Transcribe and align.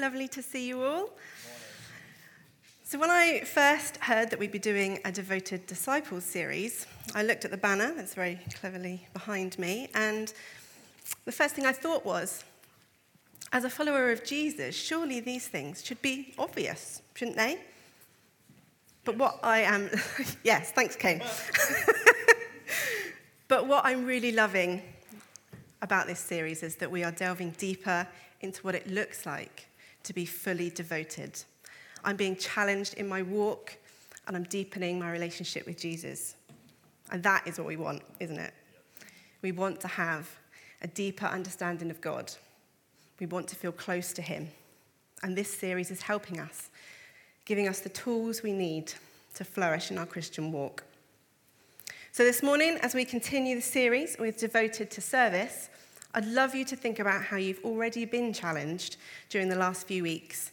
Lovely 0.00 0.28
to 0.28 0.42
see 0.42 0.66
you 0.66 0.82
all. 0.82 1.10
So, 2.84 2.98
when 2.98 3.10
I 3.10 3.40
first 3.40 3.98
heard 3.98 4.30
that 4.30 4.38
we'd 4.38 4.50
be 4.50 4.58
doing 4.58 4.98
a 5.04 5.12
devoted 5.12 5.66
disciples 5.66 6.24
series, 6.24 6.86
I 7.14 7.22
looked 7.22 7.44
at 7.44 7.50
the 7.50 7.58
banner 7.58 7.92
that's 7.94 8.14
very 8.14 8.40
cleverly 8.58 9.06
behind 9.12 9.58
me, 9.58 9.90
and 9.92 10.32
the 11.26 11.32
first 11.32 11.54
thing 11.54 11.66
I 11.66 11.72
thought 11.72 12.06
was, 12.06 12.44
as 13.52 13.64
a 13.64 13.68
follower 13.68 14.10
of 14.10 14.24
Jesus, 14.24 14.74
surely 14.74 15.20
these 15.20 15.48
things 15.48 15.84
should 15.84 16.00
be 16.00 16.32
obvious, 16.38 17.02
shouldn't 17.12 17.36
they? 17.36 17.60
But 19.04 19.18
what 19.18 19.38
I 19.42 19.58
am, 19.60 19.90
yes, 20.42 20.72
thanks, 20.72 20.96
Kane. 20.96 21.20
but 23.48 23.66
what 23.66 23.84
I'm 23.84 24.06
really 24.06 24.32
loving 24.32 24.80
about 25.82 26.06
this 26.06 26.20
series 26.20 26.62
is 26.62 26.76
that 26.76 26.90
we 26.90 27.04
are 27.04 27.12
delving 27.12 27.50
deeper 27.58 28.06
into 28.40 28.62
what 28.62 28.74
it 28.74 28.86
looks 28.86 29.26
like 29.26 29.66
to 30.04 30.12
be 30.12 30.24
fully 30.24 30.70
devoted. 30.70 31.42
I'm 32.04 32.16
being 32.16 32.36
challenged 32.36 32.94
in 32.94 33.08
my 33.08 33.22
walk 33.22 33.76
and 34.26 34.36
I'm 34.36 34.44
deepening 34.44 34.98
my 34.98 35.10
relationship 35.10 35.66
with 35.66 35.78
Jesus. 35.78 36.36
And 37.10 37.22
that 37.22 37.46
is 37.46 37.58
what 37.58 37.66
we 37.66 37.76
want, 37.76 38.02
isn't 38.20 38.38
it? 38.38 38.54
We 39.42 39.52
want 39.52 39.80
to 39.80 39.88
have 39.88 40.28
a 40.82 40.86
deeper 40.86 41.26
understanding 41.26 41.90
of 41.90 42.00
God. 42.00 42.32
We 43.18 43.26
want 43.26 43.48
to 43.48 43.56
feel 43.56 43.72
close 43.72 44.12
to 44.14 44.22
Him. 44.22 44.48
And 45.22 45.36
this 45.36 45.52
series 45.52 45.90
is 45.90 46.02
helping 46.02 46.40
us, 46.40 46.70
giving 47.44 47.68
us 47.68 47.80
the 47.80 47.88
tools 47.90 48.42
we 48.42 48.52
need 48.52 48.92
to 49.34 49.44
flourish 49.44 49.90
in 49.90 49.98
our 49.98 50.06
Christian 50.06 50.52
walk. 50.52 50.84
So, 52.12 52.24
this 52.24 52.42
morning, 52.42 52.78
as 52.82 52.94
we 52.94 53.04
continue 53.04 53.56
the 53.56 53.62
series 53.62 54.16
with 54.18 54.38
Devoted 54.38 54.90
to 54.90 55.00
Service, 55.00 55.68
I'd 56.12 56.26
love 56.26 56.54
you 56.54 56.64
to 56.64 56.76
think 56.76 56.98
about 56.98 57.22
how 57.22 57.36
you've 57.36 57.64
already 57.64 58.04
been 58.04 58.32
challenged 58.32 58.96
during 59.28 59.48
the 59.48 59.56
last 59.56 59.86
few 59.86 60.02
weeks 60.02 60.50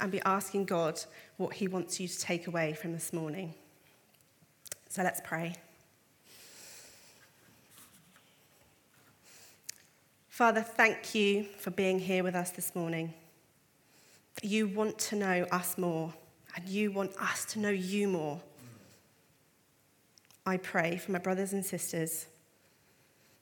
and 0.00 0.10
be 0.10 0.20
asking 0.24 0.64
God 0.64 1.00
what 1.36 1.54
He 1.54 1.68
wants 1.68 2.00
you 2.00 2.08
to 2.08 2.18
take 2.18 2.48
away 2.48 2.72
from 2.72 2.92
this 2.92 3.12
morning. 3.12 3.54
So 4.88 5.02
let's 5.02 5.20
pray. 5.22 5.54
Father, 10.28 10.60
thank 10.60 11.14
you 11.14 11.44
for 11.58 11.70
being 11.70 11.98
here 11.98 12.22
with 12.22 12.34
us 12.34 12.50
this 12.50 12.74
morning. 12.74 13.14
You 14.42 14.68
want 14.68 14.98
to 14.98 15.16
know 15.16 15.46
us 15.50 15.78
more, 15.78 16.12
and 16.54 16.68
you 16.68 16.90
want 16.90 17.12
us 17.20 17.44
to 17.46 17.58
know 17.58 17.70
you 17.70 18.08
more. 18.08 18.40
I 20.44 20.58
pray 20.58 20.96
for 20.98 21.12
my 21.12 21.18
brothers 21.18 21.52
and 21.52 21.64
sisters 21.64 22.26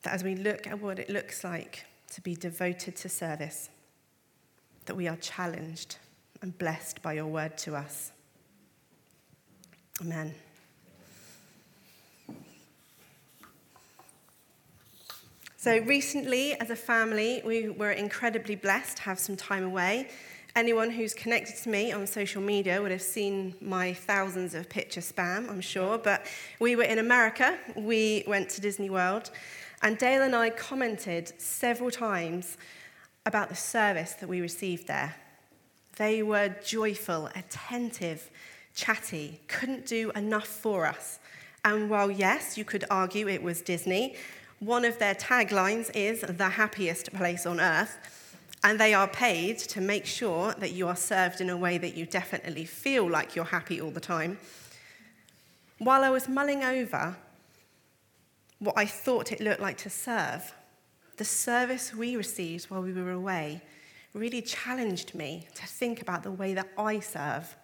that 0.05 0.15
as 0.15 0.23
we 0.23 0.35
look 0.37 0.67
at 0.67 0.81
what 0.81 0.99
it 0.99 1.11
looks 1.11 1.43
like 1.43 1.85
to 2.13 2.21
be 2.21 2.37
devoted 2.37 2.95
to 2.97 3.09
service, 3.09 3.71
that 4.87 4.97
we 4.97 5.09
are 5.09 5.17
challenged 5.17 5.97
and 6.43 6.57
blessed 6.59 7.03
by 7.03 7.15
your 7.15 7.27
word 7.27 7.57
to 7.59 7.75
us. 7.75 8.13
Amen. 10.01 10.35
So, 15.57 15.79
recently, 15.79 16.53
as 16.61 16.69
a 16.69 16.77
family, 16.77 17.41
we 17.43 17.71
were 17.71 17.93
incredibly 17.93 18.55
blessed 18.55 18.99
to 18.99 19.03
have 19.05 19.19
some 19.19 19.35
time 19.35 19.65
away. 19.65 20.11
Anyone 20.55 20.91
who's 20.91 21.15
connected 21.15 21.57
to 21.63 21.71
me 21.71 21.91
on 21.91 22.07
social 22.07 22.43
media 22.43 22.83
would 22.83 22.91
have 22.91 23.01
seen 23.01 23.55
my 23.63 23.95
thousands 23.95 24.55
of 24.55 24.69
picture 24.69 25.01
spam, 25.01 25.49
I'm 25.49 25.63
sure. 25.63 25.97
But 25.97 26.27
we 26.61 26.77
were 26.77 26.83
in 26.83 26.99
America. 26.99 27.59
We 27.75 28.25
went 28.27 28.51
to 28.51 28.61
Disney 28.61 28.91
World. 28.91 29.31
And 29.85 29.99
Dale 29.99 30.23
and 30.23 30.35
I 30.35 30.49
commented 30.49 31.39
several 31.39 31.91
times 31.91 32.57
about 33.27 33.51
the 33.51 33.55
service 33.55 34.15
that 34.15 34.29
we 34.31 34.41
received 34.41 34.87
there. 34.87 35.15
They 35.97 36.23
were 36.23 36.57
joyful, 36.65 37.29
attentive, 37.37 38.31
chatty, 38.75 39.41
couldn't 39.47 39.85
do 39.85 40.11
enough 40.13 40.47
for 40.47 40.87
us. 40.87 41.19
And 41.67 41.91
while, 41.91 42.11
yes, 42.11 42.57
you 42.57 42.65
could 42.65 42.87
argue 42.91 43.29
it 43.29 43.43
was 43.43 43.61
Disney, 43.61 44.17
one 44.59 44.87
of 44.87 44.99
their 44.99 45.15
taglines 45.15 45.95
is 45.95 46.23
the 46.23 46.49
happiest 46.49 47.13
place 47.13 47.45
on 47.45 47.61
earth. 47.61 47.99
And 48.65 48.81
they 48.81 48.95
are 48.95 49.07
paid 49.07 49.59
to 49.59 49.83
make 49.83 50.07
sure 50.07 50.55
that 50.55 50.73
you 50.73 50.89
are 50.89 50.97
served 50.97 51.43
in 51.43 51.51
a 51.51 51.59
way 51.59 51.77
that 51.77 51.95
you 51.95 52.07
definitely 52.07 52.65
feel 52.65 53.07
like 53.07 53.37
you're 53.37 53.45
happy 53.45 53.83
all 53.83 53.91
the 53.91 54.01
time. 54.01 54.39
While 55.77 56.05
I 56.05 56.09
was 56.09 56.27
mulling 56.27 56.65
over 56.65 57.17
what 58.65 58.79
I 58.79 58.87
thought 58.87 59.33
it 59.33 59.41
looked 59.41 59.61
like 59.61 59.77
to 59.79 59.91
serve, 59.91 60.55
the 61.17 61.25
service 61.25 61.95
we 61.95 62.17
received 62.17 62.71
while 62.71 62.83
we 62.83 62.93
were 62.93 63.13
away 63.13 63.63
really 64.15 64.43
challenged 64.43 65.15
me 65.15 65.47
to 65.55 65.67
think 65.67 66.01
about 66.01 66.23
the 66.23 66.31
way 66.31 66.55
that 66.55 66.69
I 66.79 67.01
serve. 67.01 67.55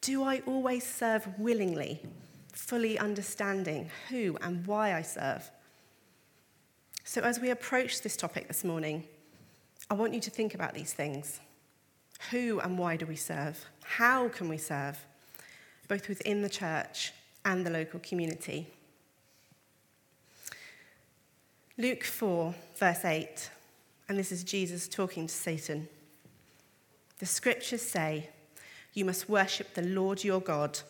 Do 0.00 0.22
I 0.22 0.40
always 0.46 0.86
serve 0.86 1.26
willingly, 1.38 2.00
fully 2.52 2.98
understanding 2.98 3.90
who 4.08 4.36
and 4.40 4.66
why 4.66 4.94
I 4.94 5.02
serve? 5.02 5.50
So, 7.04 7.22
as 7.22 7.40
we 7.40 7.50
approach 7.50 8.02
this 8.02 8.16
topic 8.16 8.48
this 8.48 8.64
morning, 8.64 9.04
I 9.90 9.94
want 9.94 10.12
you 10.12 10.20
to 10.20 10.30
think 10.30 10.54
about 10.54 10.74
these 10.74 10.92
things. 10.92 11.40
Who 12.30 12.60
and 12.60 12.78
why 12.78 12.96
do 12.96 13.06
we 13.06 13.16
serve? 13.16 13.64
How 13.82 14.28
can 14.28 14.48
we 14.48 14.58
serve, 14.58 14.98
both 15.88 16.08
within 16.08 16.42
the 16.42 16.48
church 16.50 17.12
and 17.44 17.64
the 17.64 17.70
local 17.70 18.00
community? 18.00 18.66
Luke 21.80 22.02
4, 22.02 22.56
verse 22.74 23.04
8, 23.04 23.50
and 24.08 24.18
this 24.18 24.32
is 24.32 24.42
Jesus 24.42 24.88
talking 24.88 25.28
to 25.28 25.32
Satan. 25.32 25.86
The 27.20 27.26
scriptures 27.26 27.82
say, 27.82 28.30
You 28.94 29.04
must 29.04 29.28
worship 29.28 29.74
the 29.74 29.82
Lord 29.82 30.24
your 30.24 30.40
God 30.40 30.80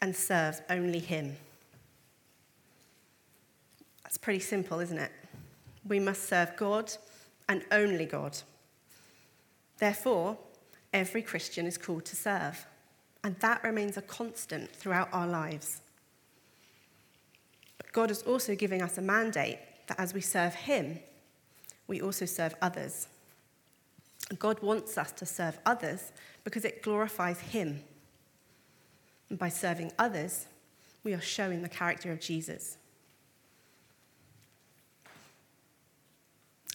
and 0.00 0.16
serve 0.16 0.60
only 0.68 0.98
him. 0.98 1.36
That's 4.02 4.18
pretty 4.18 4.40
simple, 4.40 4.80
isn't 4.80 4.98
it? 4.98 5.12
We 5.86 6.00
must 6.00 6.24
serve 6.28 6.56
God 6.56 6.92
and 7.48 7.64
only 7.70 8.06
God. 8.06 8.36
Therefore, 9.78 10.36
every 10.92 11.22
Christian 11.22 11.66
is 11.66 11.78
called 11.78 12.04
to 12.06 12.16
serve, 12.16 12.66
and 13.22 13.36
that 13.36 13.62
remains 13.62 13.96
a 13.96 14.02
constant 14.02 14.74
throughout 14.74 15.08
our 15.12 15.28
lives. 15.28 15.82
But 17.78 17.92
God 17.92 18.10
is 18.10 18.22
also 18.22 18.56
giving 18.56 18.82
us 18.82 18.98
a 18.98 19.02
mandate 19.02 19.60
that 19.86 19.98
as 19.98 20.14
we 20.14 20.20
serve 20.20 20.54
Him, 20.54 20.98
we 21.86 22.00
also 22.00 22.24
serve 22.24 22.54
others. 22.62 23.08
God 24.38 24.62
wants 24.62 24.96
us 24.96 25.12
to 25.12 25.26
serve 25.26 25.58
others 25.66 26.12
because 26.44 26.64
it 26.64 26.82
glorifies 26.82 27.40
Him. 27.40 27.82
And 29.28 29.38
by 29.38 29.48
serving 29.48 29.92
others, 29.98 30.46
we 31.04 31.14
are 31.14 31.20
showing 31.20 31.62
the 31.62 31.68
character 31.68 32.12
of 32.12 32.20
Jesus. 32.20 32.76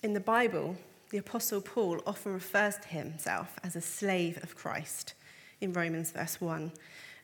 In 0.03 0.13
the 0.13 0.19
Bible, 0.19 0.75
the 1.09 1.17
Apostle 1.17 1.61
Paul 1.61 2.01
often 2.05 2.33
refers 2.33 2.77
to 2.77 2.87
himself 2.89 3.57
as 3.63 3.75
a 3.75 3.81
slave 3.81 4.41
of 4.43 4.55
Christ 4.55 5.13
in 5.61 5.73
Romans 5.73 6.11
verse 6.11 6.39
1. 6.39 6.71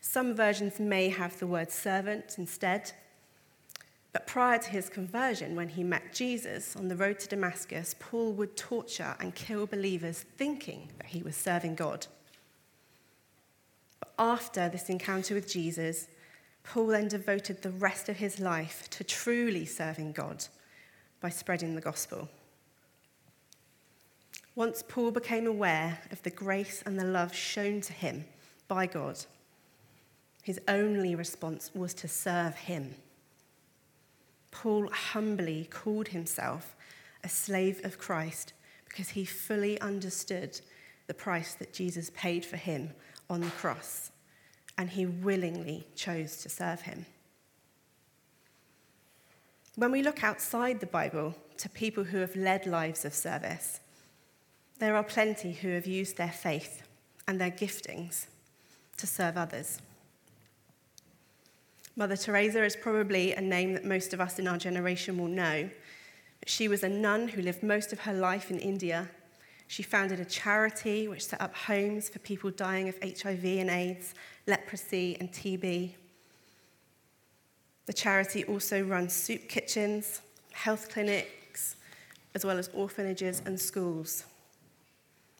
Some 0.01 0.35
versions 0.35 0.79
may 0.79 1.09
have 1.09 1.37
the 1.37 1.47
word 1.47 1.71
servant 1.71 2.35
instead, 2.37 2.91
but 4.13 4.27
prior 4.27 4.59
to 4.59 4.69
his 4.69 4.89
conversion, 4.89 5.55
when 5.55 5.69
he 5.69 5.83
met 5.83 6.13
Jesus 6.13 6.75
on 6.75 6.87
the 6.87 6.95
road 6.95 7.19
to 7.19 7.27
Damascus, 7.27 7.95
Paul 7.99 8.33
would 8.33 8.55
torture 8.55 9.15
and 9.19 9.33
kill 9.33 9.65
believers 9.65 10.23
thinking 10.37 10.89
that 10.99 11.07
he 11.07 11.23
was 11.23 11.35
serving 11.35 11.73
God. 11.73 12.05
But 13.99 14.13
after 14.19 14.69
this 14.69 14.89
encounter 14.89 15.33
with 15.33 15.51
Jesus, 15.51 16.07
Paul 16.63 16.87
then 16.87 17.07
devoted 17.07 17.61
the 17.61 17.71
rest 17.71 18.07
of 18.07 18.17
his 18.17 18.39
life 18.39 18.87
to 18.91 19.03
truly 19.03 19.65
serving 19.65 20.11
God 20.11 20.45
by 21.19 21.29
spreading 21.29 21.73
the 21.73 21.81
gospel. 21.81 22.29
Once 24.55 24.83
Paul 24.87 25.09
became 25.09 25.47
aware 25.47 25.99
of 26.11 26.21
the 26.21 26.29
grace 26.29 26.83
and 26.85 26.99
the 26.99 27.05
love 27.05 27.33
shown 27.33 27.81
to 27.81 27.93
him 27.93 28.25
by 28.67 28.85
God, 28.85 29.17
his 30.43 30.61
only 30.67 31.15
response 31.15 31.71
was 31.73 31.95
to 31.95 32.07
serve 32.07 32.53
him. 32.55 32.93
Paul 34.53 34.87
humbly 34.91 35.67
called 35.69 36.09
himself 36.09 36.75
a 37.23 37.29
slave 37.29 37.83
of 37.83 37.97
Christ 37.97 38.53
because 38.87 39.09
he 39.09 39.25
fully 39.25 39.81
understood 39.81 40.61
the 41.07 41.13
price 41.13 41.55
that 41.55 41.73
Jesus 41.73 42.11
paid 42.15 42.45
for 42.45 42.57
him 42.57 42.91
on 43.29 43.41
the 43.41 43.49
cross, 43.49 44.11
and 44.77 44.91
he 44.91 45.05
willingly 45.05 45.87
chose 45.95 46.37
to 46.37 46.49
serve 46.49 46.81
him. 46.81 47.05
When 49.75 49.91
we 49.91 50.03
look 50.03 50.23
outside 50.23 50.79
the 50.79 50.85
Bible 50.85 51.35
to 51.57 51.69
people 51.69 52.03
who 52.03 52.19
have 52.19 52.35
led 52.35 52.67
lives 52.67 53.05
of 53.05 53.13
service, 53.15 53.79
there 54.77 54.95
are 54.95 55.03
plenty 55.03 55.53
who 55.53 55.69
have 55.69 55.87
used 55.87 56.17
their 56.17 56.31
faith 56.31 56.83
and 57.27 57.41
their 57.41 57.51
giftings 57.51 58.27
to 58.97 59.07
serve 59.07 59.35
others. 59.35 59.79
Mother 61.95 62.17
Teresa 62.17 62.63
is 62.63 62.75
probably 62.75 63.33
a 63.33 63.41
name 63.41 63.73
that 63.73 63.85
most 63.85 64.13
of 64.13 64.21
us 64.21 64.39
in 64.39 64.47
our 64.47 64.57
generation 64.57 65.17
will 65.17 65.27
know. 65.27 65.69
She 66.47 66.67
was 66.67 66.83
a 66.83 66.89
nun 66.89 67.27
who 67.27 67.41
lived 67.43 67.61
most 67.61 67.93
of 67.93 67.99
her 67.99 68.13
life 68.13 68.49
in 68.49 68.57
India. 68.57 69.09
She 69.67 69.83
founded 69.83 70.19
a 70.19 70.25
charity 70.25 71.07
which 71.07 71.25
set 71.27 71.39
up 71.39 71.55
homes 71.55 72.09
for 72.09 72.17
people 72.19 72.49
dying 72.49 72.89
of 72.89 72.97
HIV 73.01 73.45
and 73.45 73.69
AIDS, 73.69 74.15
leprosy, 74.47 75.17
and 75.19 75.31
TB. 75.31 75.91
The 77.85 77.93
charity 77.93 78.43
also 78.45 78.81
runs 78.81 79.13
soup 79.13 79.47
kitchens, 79.47 80.21
health 80.51 80.89
clinics, 80.89 81.75
as 82.33 82.43
well 82.43 82.57
as 82.57 82.69
orphanages 82.73 83.43
and 83.45 83.59
schools. 83.59 84.25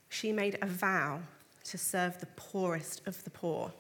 She 0.10 0.32
made 0.32 0.60
a 0.62 0.68
vow 0.68 1.22
to 1.64 1.78
serve 1.80 2.20
the 2.20 2.28
poorest 2.28 3.02
of 3.08 3.24
the 3.24 3.32
poor. 3.32 3.72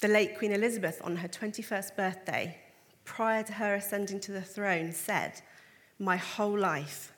The 0.00 0.08
late 0.08 0.38
Queen 0.38 0.52
Elizabeth, 0.52 1.00
on 1.02 1.16
her 1.16 1.28
21st 1.28 1.96
birthday, 1.96 2.58
prior 3.04 3.42
to 3.42 3.52
her 3.54 3.74
ascending 3.74 4.20
to 4.20 4.32
the 4.32 4.42
throne, 4.42 4.92
said, 4.92 5.40
My 5.98 6.16
whole 6.16 6.58
life 6.58 7.12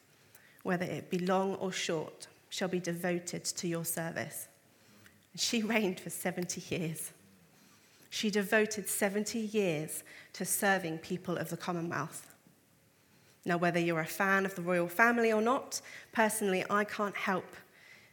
whether 0.62 0.84
it 0.84 1.10
be 1.10 1.18
long 1.18 1.54
or 1.56 1.72
short, 1.72 2.26
shall 2.48 2.68
be 2.68 2.80
devoted 2.80 3.44
to 3.44 3.68
your 3.68 3.84
service. 3.84 4.48
She 5.36 5.62
reigned 5.62 6.00
for 6.00 6.10
70 6.10 6.62
years. 6.74 7.12
She 8.10 8.30
devoted 8.30 8.88
70 8.88 9.38
years 9.38 10.02
to 10.32 10.44
serving 10.44 10.98
people 10.98 11.36
of 11.36 11.50
the 11.50 11.56
Commonwealth. 11.56 12.34
Now, 13.44 13.56
whether 13.56 13.78
you're 13.78 14.00
a 14.00 14.06
fan 14.06 14.44
of 14.44 14.54
the 14.54 14.62
royal 14.62 14.88
family 14.88 15.32
or 15.32 15.40
not, 15.40 15.80
personally, 16.12 16.64
I 16.68 16.84
can't 16.84 17.16
help 17.16 17.56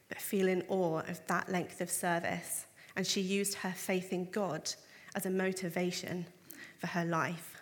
but 0.08 0.22
feel 0.22 0.48
in 0.48 0.64
awe 0.70 1.00
of 1.00 1.26
that 1.28 1.50
length 1.50 1.82
of 1.82 1.90
service. 1.90 2.67
And 2.98 3.08
she 3.08 3.22
used 3.22 3.54
her 3.54 3.72
faith 3.72 4.12
in 4.12 4.30
God 4.32 4.74
as 5.16 5.26
a 5.26 5.30
motivation 5.30 6.26
for 6.80 6.88
her 6.88 7.06
life. 7.06 7.62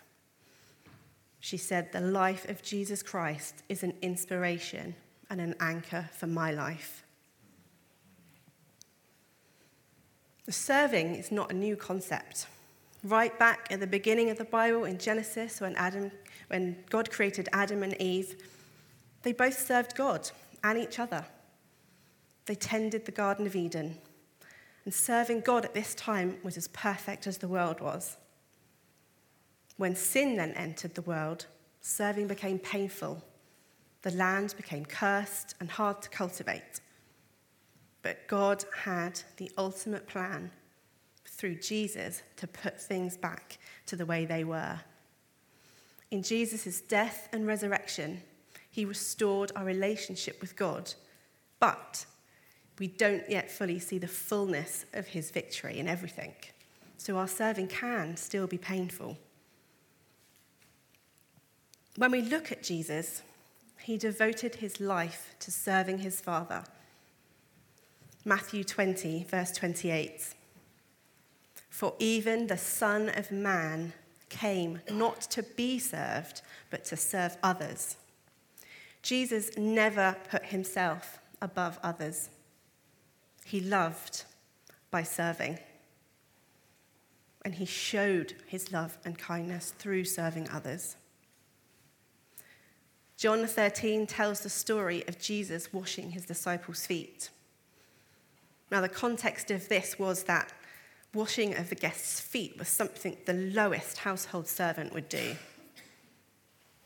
She 1.42 1.58
said, 1.58 1.92
The 1.92 2.02
life 2.02 2.50
of 2.50 2.64
Jesus 2.64 3.04
Christ 3.04 3.62
is 3.70 3.84
an 3.84 3.94
inspiration 4.02 4.96
and 5.30 5.40
an 5.40 5.54
anchor 5.60 6.10
for 6.14 6.26
my 6.26 6.52
life. 6.52 7.04
Serving 10.50 11.16
is 11.16 11.32
not 11.32 11.52
a 11.52 11.56
new 11.56 11.76
concept. 11.76 12.48
Right 13.04 13.38
back 13.38 13.68
at 13.70 13.80
the 13.80 13.88
beginning 13.88 14.30
of 14.30 14.38
the 14.38 14.46
Bible 14.46 14.86
in 14.86 14.98
Genesis, 14.98 15.60
when, 15.60 15.76
Adam, 15.76 16.12
when 16.48 16.78
God 16.90 17.12
created 17.12 17.50
Adam 17.52 17.84
and 17.84 18.00
Eve, 18.02 18.42
they 19.24 19.34
both 19.34 19.60
served 19.60 19.96
God 19.96 20.32
and 20.64 20.80
each 20.80 20.98
other. 20.98 21.26
They 22.46 22.56
tended 22.56 23.06
the 23.06 23.12
Garden 23.12 23.46
of 23.46 23.56
Eden. 23.56 23.98
And 24.86 24.94
serving 24.94 25.42
God 25.42 25.66
at 25.66 25.74
this 25.74 25.96
time 25.96 26.38
was 26.44 26.58
as 26.58 26.68
perfect 26.68 27.28
as 27.28 27.40
the 27.40 27.48
world 27.48 27.82
was. 27.82 28.18
When 29.78 29.96
sin 29.96 30.38
then 30.38 30.52
entered 30.52 30.96
the 30.96 31.02
world, 31.02 31.48
serving 31.82 32.28
became 32.28 32.60
painful. 32.60 33.24
The 34.04 34.12
land 34.12 34.54
became 34.56 34.86
cursed 34.86 35.56
and 35.60 35.70
hard 35.70 36.02
to 36.04 36.10
cultivate. 36.10 36.80
But 38.04 38.28
God 38.28 38.64
had 38.84 39.20
the 39.38 39.52
ultimate 39.58 40.08
plan 40.08 40.52
through 41.28 41.56
Jesus 41.56 42.22
to 42.38 42.48
put 42.48 42.80
things 42.80 43.18
back 43.18 43.58
to 43.88 43.96
the 43.96 44.06
way 44.06 44.26
they 44.26 44.44
were. 44.44 44.80
In 46.12 46.22
Jesus' 46.22 46.82
death 46.82 47.28
and 47.34 47.48
resurrection, 47.48 48.22
he 48.70 48.86
restored 48.86 49.52
our 49.56 49.66
relationship 49.66 50.40
with 50.40 50.56
God, 50.56 50.94
but 51.60 52.06
we 52.80 52.88
don't 52.88 53.30
yet 53.30 53.50
fully 53.50 53.80
see 53.80 53.98
the 53.98 54.08
fullness 54.08 54.86
of 54.94 55.08
his 55.08 55.32
victory 55.32 55.80
in 55.80 55.88
everything. 55.88 56.34
So 56.98 57.18
our 57.18 57.28
serving 57.28 57.68
can 57.68 58.18
still 58.18 58.48
be 58.48 58.58
painful. 58.58 59.18
When 61.98 62.12
we 62.12 62.22
look 62.22 62.52
at 62.52 62.64
Jesus, 62.64 63.22
he 63.80 63.98
devoted 63.98 64.56
his 64.56 64.82
life 64.82 65.36
to 65.40 65.52
serving 65.52 66.00
his 66.00 66.20
Father. 66.20 66.64
Matthew 68.26 68.64
20, 68.64 69.26
verse 69.30 69.52
28. 69.52 70.34
For 71.70 71.94
even 72.00 72.48
the 72.48 72.58
Son 72.58 73.10
of 73.10 73.32
Man 73.32 73.94
came 74.30 74.82
not 74.92 75.22
to 75.22 75.44
be 75.44 75.78
served, 75.78 76.42
but 76.70 76.84
to 76.86 76.98
serve 76.98 77.38
others. 77.44 77.96
Jesus 79.02 79.56
never 79.56 80.16
put 80.30 80.46
himself 80.46 81.20
above 81.42 81.78
others. 81.84 82.30
He 83.46 83.60
loved 83.60 84.24
by 84.90 85.04
serving. 85.04 85.60
And 87.44 87.54
he 87.54 87.66
showed 87.66 88.34
his 88.48 88.72
love 88.72 88.98
and 89.06 89.20
kindness 89.20 89.72
through 89.78 90.06
serving 90.06 90.50
others. 90.50 90.96
John 93.18 93.46
13 93.46 94.08
tells 94.08 94.42
the 94.42 94.50
story 94.50 95.04
of 95.08 95.20
Jesus 95.20 95.72
washing 95.72 96.10
his 96.10 96.26
disciples' 96.26 96.88
feet. 96.88 97.30
Now, 98.72 98.82
the 98.82 98.90
context 98.90 99.52
of 99.52 99.70
this 99.70 100.00
was 100.00 100.24
that 100.24 100.52
washing 101.14 101.56
of 101.56 101.70
the 101.70 101.76
guest's 101.76 102.20
feet 102.20 102.58
was 102.58 102.68
something 102.68 103.16
the 103.28 103.34
lowest 103.34 104.00
household 104.00 104.48
servant 104.48 104.92
would 104.92 105.08
do. 105.08 105.36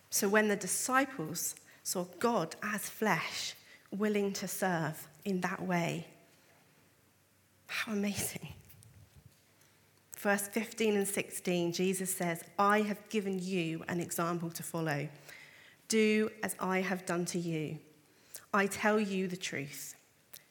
So, 0.09 0.27
when 0.27 0.49
the 0.49 0.57
disciples 0.57 1.55
saw 1.83 2.03
God 2.19 2.57
as 2.61 2.89
flesh, 2.89 3.55
willing 3.91 4.33
to 4.33 4.47
serve 4.47 5.07
in 5.23 5.39
that 5.39 5.61
way, 5.61 6.05
how 7.69 7.93
amazing. 7.93 8.49
Verse 10.17 10.47
15 10.49 10.97
and 10.97 11.07
16, 11.07 11.71
Jesus 11.71 12.13
says, 12.13 12.43
I 12.57 12.81
have 12.81 13.07
given 13.09 13.39
you 13.39 13.83
an 13.87 14.01
example 14.01 14.49
to 14.49 14.63
follow. 14.63 15.07
Do 15.87 16.29
as 16.43 16.55
I 16.59 16.81
have 16.81 17.05
done 17.05 17.25
to 17.25 17.39
you. 17.39 17.77
I 18.53 18.65
tell 18.65 18.99
you 18.99 19.27
the 19.27 19.37
truth. 19.37 19.95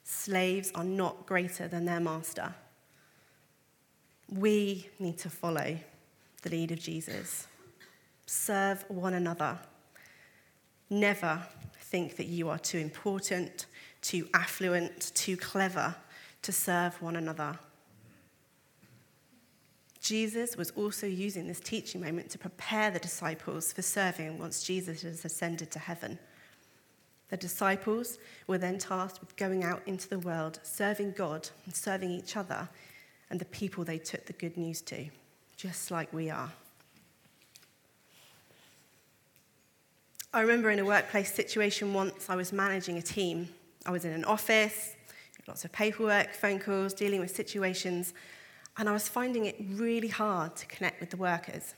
Slaves 0.04 0.70
are 0.74 0.84
not 0.84 1.26
greater 1.26 1.68
than 1.68 1.84
their 1.84 2.00
master. 2.00 2.54
We 4.30 4.88
need 4.98 5.18
to 5.18 5.28
follow 5.28 5.76
the 6.42 6.50
lead 6.50 6.70
of 6.70 6.78
Jesus. 6.78 7.48
Serve 8.26 8.84
one 8.88 9.14
another. 9.14 9.58
Never 10.88 11.42
think 11.80 12.16
that 12.16 12.26
you 12.26 12.48
are 12.48 12.58
too 12.58 12.78
important, 12.78 13.66
too 14.02 14.28
affluent, 14.32 15.12
too 15.14 15.36
clever 15.36 15.96
to 16.42 16.52
serve 16.52 17.00
one 17.02 17.16
another. 17.16 17.58
Jesus 20.00 20.56
was 20.56 20.70
also 20.70 21.06
using 21.06 21.46
this 21.46 21.60
teaching 21.60 22.00
moment 22.00 22.30
to 22.30 22.38
prepare 22.38 22.90
the 22.90 22.98
disciples 22.98 23.72
for 23.72 23.82
serving 23.82 24.38
once 24.38 24.62
Jesus 24.62 25.02
has 25.02 25.24
ascended 25.24 25.70
to 25.72 25.78
heaven. 25.78 26.18
The 27.28 27.36
disciples 27.36 28.18
were 28.46 28.58
then 28.58 28.78
tasked 28.78 29.20
with 29.20 29.36
going 29.36 29.64
out 29.64 29.82
into 29.86 30.08
the 30.08 30.18
world, 30.18 30.60
serving 30.62 31.12
God 31.12 31.48
and 31.66 31.74
serving 31.74 32.10
each 32.10 32.36
other 32.36 32.68
and 33.30 33.38
the 33.38 33.44
people 33.46 33.84
they 33.84 33.98
took 33.98 34.24
the 34.24 34.32
good 34.32 34.56
news 34.56 34.80
to, 34.82 35.06
just 35.56 35.90
like 35.90 36.10
we 36.12 36.30
are. 36.30 36.50
I 40.32 40.40
remember 40.42 40.70
in 40.70 40.78
a 40.78 40.84
workplace 40.84 41.32
situation 41.34 41.92
once 41.92 42.30
I 42.30 42.36
was 42.36 42.52
managing 42.52 42.98
a 42.98 43.02
team. 43.02 43.48
I 43.84 43.90
was 43.90 44.04
in 44.04 44.12
an 44.12 44.24
office, 44.24 44.94
lots 45.48 45.64
of 45.64 45.72
paperwork, 45.72 46.32
phone 46.34 46.58
calls, 46.60 46.94
dealing 46.94 47.20
with 47.20 47.34
situations 47.34 48.14
and 48.78 48.88
I 48.88 48.92
was 48.92 49.08
finding 49.08 49.46
it 49.46 49.56
really 49.72 50.08
hard 50.08 50.54
to 50.56 50.66
connect 50.66 51.00
with 51.00 51.10
the 51.10 51.16
workers. 51.16 51.74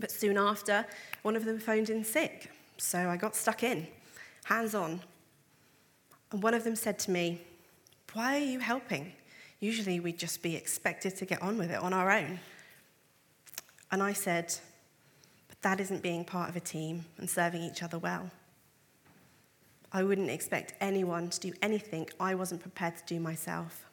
But 0.00 0.10
soon 0.10 0.38
after, 0.38 0.86
one 1.22 1.36
of 1.36 1.44
them 1.44 1.58
phoned 1.58 1.90
in 1.90 2.02
sick, 2.02 2.50
so 2.78 3.10
I 3.10 3.16
got 3.18 3.36
stuck 3.36 3.62
in, 3.62 3.86
hands 4.44 4.74
on. 4.74 5.00
And 6.32 6.42
one 6.42 6.54
of 6.54 6.64
them 6.64 6.76
said 6.76 6.98
to 7.00 7.10
me, 7.10 7.42
Why 8.14 8.36
are 8.36 8.44
you 8.44 8.58
helping? 8.58 9.12
Usually 9.60 10.00
we'd 10.00 10.18
just 10.18 10.42
be 10.42 10.56
expected 10.56 11.16
to 11.16 11.26
get 11.26 11.42
on 11.42 11.58
with 11.58 11.70
it 11.70 11.78
on 11.78 11.92
our 11.92 12.10
own. 12.10 12.40
And 13.92 14.02
I 14.02 14.14
said, 14.14 14.54
But 15.48 15.60
that 15.60 15.80
isn't 15.80 16.02
being 16.02 16.24
part 16.24 16.48
of 16.48 16.56
a 16.56 16.60
team 16.60 17.04
and 17.18 17.28
serving 17.28 17.62
each 17.62 17.82
other 17.82 17.98
well. 17.98 18.30
I 19.96 20.02
wouldn't 20.02 20.28
expect 20.28 20.74
anyone 20.78 21.30
to 21.30 21.40
do 21.40 21.54
anything 21.62 22.06
I 22.20 22.34
wasn't 22.34 22.60
prepared 22.60 22.98
to 22.98 23.04
do 23.06 23.18
myself 23.18 23.86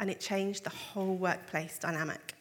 and 0.00 0.08
it 0.08 0.18
changed 0.18 0.64
the 0.64 0.70
whole 0.70 1.14
workplace 1.14 1.78
dynamic. 1.78 2.34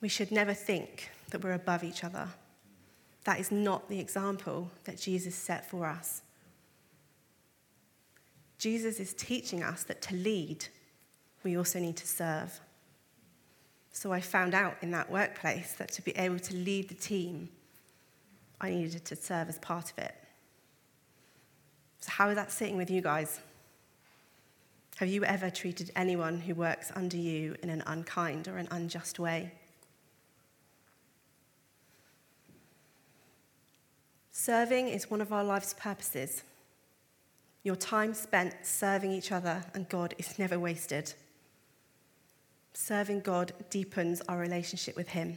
We 0.00 0.08
should 0.08 0.30
never 0.30 0.54
think 0.54 1.10
that 1.30 1.42
we're 1.42 1.54
above 1.54 1.82
each 1.82 2.04
other. 2.04 2.28
That 3.24 3.40
is 3.40 3.50
not 3.50 3.88
the 3.88 3.98
example 3.98 4.70
that 4.84 5.00
Jesus 5.00 5.34
set 5.34 5.68
for 5.68 5.86
us. 5.86 6.22
Jesus 8.56 9.00
is 9.00 9.12
teaching 9.12 9.64
us 9.64 9.82
that 9.82 10.02
to 10.02 10.14
lead, 10.14 10.66
we 11.42 11.56
also 11.56 11.80
need 11.80 11.96
to 11.96 12.06
serve. 12.06 12.60
So 13.90 14.12
I 14.12 14.20
found 14.20 14.54
out 14.54 14.76
in 14.80 14.92
that 14.92 15.10
workplace 15.10 15.72
that 15.72 15.90
to 15.94 16.02
be 16.02 16.12
able 16.12 16.38
to 16.38 16.54
lead 16.54 16.88
the 16.88 16.94
team, 16.94 17.48
I 18.60 18.70
needed 18.70 19.04
to 19.06 19.16
serve 19.16 19.48
as 19.48 19.58
part 19.58 19.90
of 19.90 19.98
it. 19.98 20.14
So, 22.00 22.10
how 22.10 22.28
is 22.28 22.36
that 22.36 22.52
sitting 22.52 22.76
with 22.76 22.90
you 22.90 23.00
guys? 23.00 23.40
Have 24.96 25.08
you 25.08 25.24
ever 25.24 25.50
treated 25.50 25.90
anyone 25.94 26.40
who 26.40 26.54
works 26.54 26.90
under 26.94 27.18
you 27.18 27.54
in 27.62 27.68
an 27.68 27.82
unkind 27.86 28.48
or 28.48 28.56
an 28.56 28.68
unjust 28.70 29.18
way? 29.18 29.52
Serving 34.30 34.88
is 34.88 35.10
one 35.10 35.20
of 35.20 35.32
our 35.32 35.44
life's 35.44 35.74
purposes. 35.74 36.42
Your 37.62 37.76
time 37.76 38.14
spent 38.14 38.54
serving 38.62 39.10
each 39.10 39.32
other 39.32 39.64
and 39.74 39.88
God 39.88 40.14
is 40.18 40.38
never 40.38 40.58
wasted. 40.58 41.12
Serving 42.72 43.20
God 43.20 43.52
deepens 43.70 44.22
our 44.28 44.38
relationship 44.38 44.96
with 44.96 45.08
Him. 45.08 45.36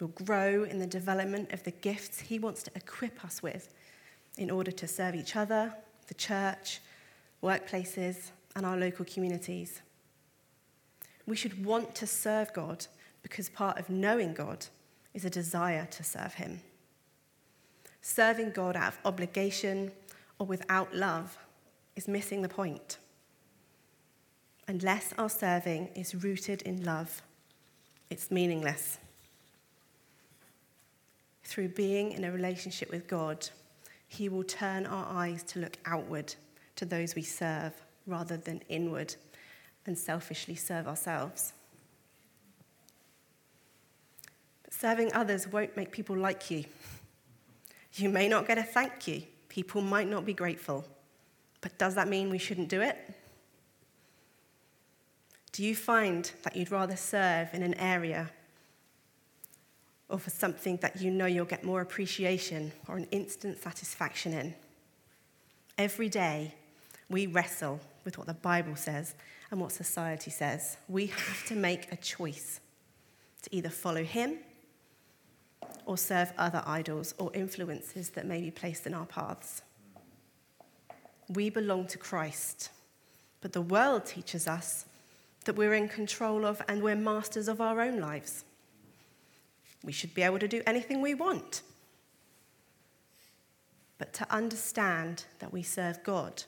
We'll 0.00 0.08
grow 0.08 0.64
in 0.64 0.78
the 0.78 0.86
development 0.86 1.52
of 1.52 1.62
the 1.62 1.70
gifts 1.70 2.20
He 2.20 2.38
wants 2.38 2.62
to 2.64 2.72
equip 2.74 3.24
us 3.24 3.42
with 3.42 3.72
in 4.36 4.50
order 4.50 4.70
to 4.70 4.88
serve 4.88 5.14
each 5.14 5.36
other, 5.36 5.72
the 6.08 6.14
church, 6.14 6.80
workplaces, 7.42 8.30
and 8.54 8.64
our 8.64 8.76
local 8.76 9.04
communities. 9.04 9.82
We 11.26 11.36
should 11.36 11.64
want 11.64 11.94
to 11.96 12.06
serve 12.06 12.52
God 12.52 12.86
because 13.22 13.48
part 13.48 13.78
of 13.78 13.88
knowing 13.88 14.34
God 14.34 14.66
is 15.14 15.24
a 15.24 15.30
desire 15.30 15.86
to 15.90 16.02
serve 16.02 16.34
Him. 16.34 16.60
Serving 18.00 18.50
God 18.50 18.76
out 18.76 18.94
of 18.94 18.98
obligation 19.04 19.92
or 20.38 20.46
without 20.46 20.94
love 20.94 21.38
is 21.94 22.08
missing 22.08 22.42
the 22.42 22.48
point. 22.48 22.98
Unless 24.66 25.12
our 25.18 25.28
serving 25.28 25.88
is 25.94 26.14
rooted 26.14 26.62
in 26.62 26.84
love, 26.84 27.22
it's 28.10 28.30
meaningless. 28.30 28.98
Through 31.44 31.68
being 31.68 32.12
in 32.12 32.24
a 32.24 32.32
relationship 32.32 32.90
with 32.90 33.06
God, 33.06 33.48
He 34.12 34.28
will 34.28 34.44
turn 34.44 34.84
our 34.84 35.06
eyes 35.08 35.42
to 35.44 35.58
look 35.58 35.78
outward 35.86 36.34
to 36.76 36.84
those 36.84 37.14
we 37.14 37.22
serve 37.22 37.72
rather 38.06 38.36
than 38.36 38.60
inward 38.68 39.14
and 39.86 39.96
selfishly 39.96 40.54
serve 40.54 40.86
ourselves. 40.86 41.54
But 44.64 44.74
serving 44.74 45.14
others 45.14 45.48
won't 45.48 45.78
make 45.78 45.92
people 45.92 46.14
like 46.14 46.50
you. 46.50 46.64
You 47.94 48.10
may 48.10 48.28
not 48.28 48.46
get 48.46 48.58
a 48.58 48.62
thank 48.62 49.08
you, 49.08 49.22
people 49.48 49.80
might 49.80 50.10
not 50.10 50.26
be 50.26 50.34
grateful. 50.34 50.84
But 51.62 51.78
does 51.78 51.94
that 51.94 52.06
mean 52.06 52.28
we 52.28 52.36
shouldn't 52.36 52.68
do 52.68 52.82
it? 52.82 52.98
Do 55.52 55.64
you 55.64 55.74
find 55.74 56.30
that 56.42 56.54
you'd 56.54 56.70
rather 56.70 56.96
serve 56.96 57.54
in 57.54 57.62
an 57.62 57.74
area 57.74 58.28
or 60.12 60.18
for 60.18 60.30
something 60.30 60.76
that 60.82 61.00
you 61.00 61.10
know 61.10 61.26
you'll 61.26 61.44
get 61.46 61.64
more 61.64 61.80
appreciation 61.80 62.70
or 62.86 62.96
an 62.96 63.08
instant 63.10 63.58
satisfaction 63.60 64.32
in? 64.34 64.54
Every 65.78 66.08
day, 66.10 66.54
we 67.08 67.26
wrestle 67.26 67.80
with 68.04 68.18
what 68.18 68.26
the 68.26 68.34
Bible 68.34 68.76
says 68.76 69.14
and 69.50 69.60
what 69.60 69.72
society 69.72 70.30
says. 70.30 70.76
We 70.88 71.06
have 71.06 71.46
to 71.46 71.54
make 71.54 71.90
a 71.90 71.96
choice 71.96 72.60
to 73.42 73.54
either 73.54 73.70
follow 73.70 74.04
Him 74.04 74.38
or 75.86 75.96
serve 75.96 76.32
other 76.36 76.62
idols 76.66 77.14
or 77.18 77.30
influences 77.34 78.10
that 78.10 78.26
may 78.26 78.40
be 78.40 78.50
placed 78.50 78.86
in 78.86 78.94
our 78.94 79.06
paths. 79.06 79.62
We 81.28 81.50
belong 81.50 81.86
to 81.88 81.98
Christ, 81.98 82.70
but 83.40 83.52
the 83.52 83.62
world 83.62 84.04
teaches 84.04 84.46
us 84.46 84.84
that 85.44 85.56
we're 85.56 85.74
in 85.74 85.88
control 85.88 86.44
of 86.44 86.62
and 86.68 86.82
we're 86.82 86.96
masters 86.96 87.48
of 87.48 87.60
our 87.60 87.80
own 87.80 87.98
lives. 87.98 88.44
We 89.84 89.92
should 89.92 90.14
be 90.14 90.22
able 90.22 90.38
to 90.38 90.48
do 90.48 90.62
anything 90.66 91.00
we 91.00 91.14
want. 91.14 91.62
But 93.98 94.12
to 94.14 94.32
understand 94.32 95.24
that 95.38 95.52
we 95.52 95.62
serve 95.62 96.02
God 96.02 96.44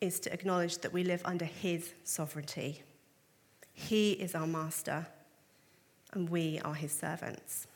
is 0.00 0.18
to 0.20 0.32
acknowledge 0.32 0.78
that 0.78 0.92
we 0.92 1.04
live 1.04 1.22
under 1.24 1.44
His 1.44 1.92
sovereignty. 2.04 2.82
He 3.72 4.12
is 4.12 4.34
our 4.34 4.46
master, 4.46 5.06
and 6.12 6.28
we 6.28 6.60
are 6.64 6.74
His 6.74 6.92
servants. 6.92 7.66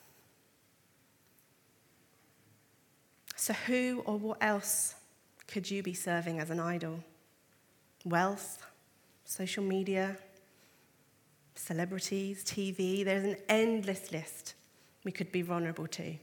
So, 3.36 3.52
who 3.52 4.02
or 4.06 4.16
what 4.16 4.38
else 4.40 4.94
could 5.46 5.70
you 5.70 5.82
be 5.82 5.94
serving 5.94 6.40
as 6.40 6.50
an 6.50 6.60
idol? 6.60 7.00
Wealth, 8.04 8.64
social 9.24 9.62
media, 9.62 10.16
celebrities, 11.54 12.44
TV. 12.44 13.04
There's 13.04 13.24
an 13.24 13.36
endless 13.48 14.12
list 14.12 14.54
we 15.04 15.12
could 15.12 15.30
be 15.30 15.42
vulnerable 15.42 15.86
to 15.88 16.16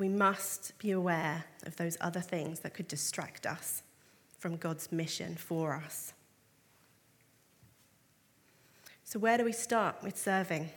we 0.00 0.08
must 0.08 0.76
be 0.78 0.90
aware 0.90 1.44
of 1.64 1.76
those 1.76 1.96
other 2.00 2.20
things 2.20 2.60
that 2.60 2.74
could 2.74 2.88
distract 2.88 3.46
us 3.46 3.82
from 4.38 4.56
God's 4.56 4.90
mission 4.90 5.36
for 5.36 5.74
us. 5.74 6.14
So, 9.04 9.18
where 9.18 9.36
do 9.36 9.44
we 9.44 9.52
start 9.52 9.96
with 10.02 10.16
serving? 10.16 10.70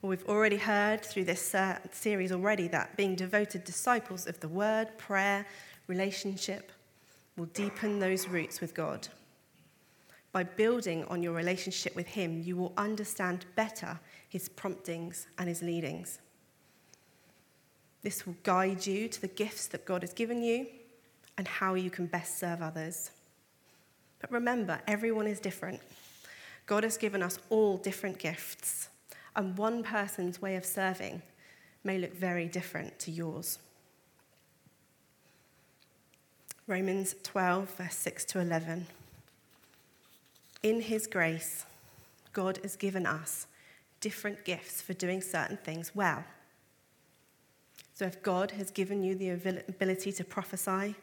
Well, 0.00 0.10
we've 0.10 0.28
already 0.28 0.58
heard 0.58 1.04
through 1.04 1.24
this 1.24 1.54
uh, 1.54 1.78
series 1.90 2.30
already 2.30 2.68
that 2.68 2.96
being 2.96 3.16
devoted 3.16 3.64
disciples 3.64 4.26
of 4.28 4.38
the 4.38 4.48
word, 4.48 4.96
prayer, 4.96 5.44
relationship 5.88 6.70
will 7.36 7.46
deepen 7.46 7.98
those 7.98 8.28
roots 8.28 8.60
with 8.60 8.74
God. 8.74 9.08
By 10.38 10.44
building 10.44 11.04
on 11.06 11.20
your 11.20 11.32
relationship 11.32 11.96
with 11.96 12.06
Him, 12.06 12.44
you 12.44 12.54
will 12.54 12.72
understand 12.76 13.44
better 13.56 13.98
His 14.28 14.48
promptings 14.48 15.26
and 15.36 15.48
His 15.48 15.62
leadings. 15.62 16.20
This 18.04 18.24
will 18.24 18.36
guide 18.44 18.86
you 18.86 19.08
to 19.08 19.20
the 19.20 19.26
gifts 19.26 19.66
that 19.66 19.84
God 19.84 20.02
has 20.02 20.12
given 20.12 20.40
you 20.40 20.68
and 21.36 21.48
how 21.48 21.74
you 21.74 21.90
can 21.90 22.06
best 22.06 22.38
serve 22.38 22.62
others. 22.62 23.10
But 24.20 24.30
remember, 24.30 24.80
everyone 24.86 25.26
is 25.26 25.40
different. 25.40 25.80
God 26.66 26.84
has 26.84 26.96
given 26.96 27.20
us 27.20 27.40
all 27.50 27.76
different 27.76 28.20
gifts, 28.20 28.90
and 29.34 29.58
one 29.58 29.82
person's 29.82 30.40
way 30.40 30.54
of 30.54 30.64
serving 30.64 31.20
may 31.82 31.98
look 31.98 32.14
very 32.14 32.46
different 32.46 32.96
to 33.00 33.10
yours. 33.10 33.58
Romans 36.68 37.16
12, 37.24 37.70
verse 37.70 37.96
6 37.96 38.24
to 38.26 38.38
11. 38.38 38.86
In 40.62 40.80
his 40.80 41.06
grace, 41.06 41.64
God 42.32 42.58
has 42.62 42.74
given 42.76 43.06
us 43.06 43.46
different 44.00 44.44
gifts 44.44 44.82
for 44.82 44.92
doing 44.92 45.20
certain 45.20 45.56
things 45.56 45.94
well. 45.94 46.24
So 47.94 48.04
if 48.04 48.22
God 48.22 48.52
has 48.52 48.70
given 48.70 49.02
you 49.02 49.14
the 49.14 49.30
ability 49.30 50.12
to 50.12 50.24
prophesy, 50.24 50.94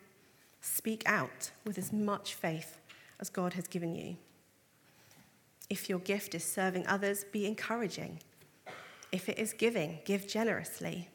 speak 0.61 1.03
out 1.05 1.51
with 1.65 1.77
as 1.77 1.91
much 1.91 2.35
faith 2.35 2.77
as 3.19 3.29
God 3.29 3.53
has 3.53 3.67
given 3.67 3.95
you. 3.95 4.17
If 5.69 5.89
your 5.89 5.99
gift 5.99 6.35
is 6.35 6.43
serving 6.43 6.85
others, 6.87 7.25
be 7.31 7.45
encouraging. 7.45 8.19
If 9.11 9.29
it 9.29 9.39
is 9.39 9.53
giving, 9.53 9.99
give 10.05 10.27
generously. 10.27 11.09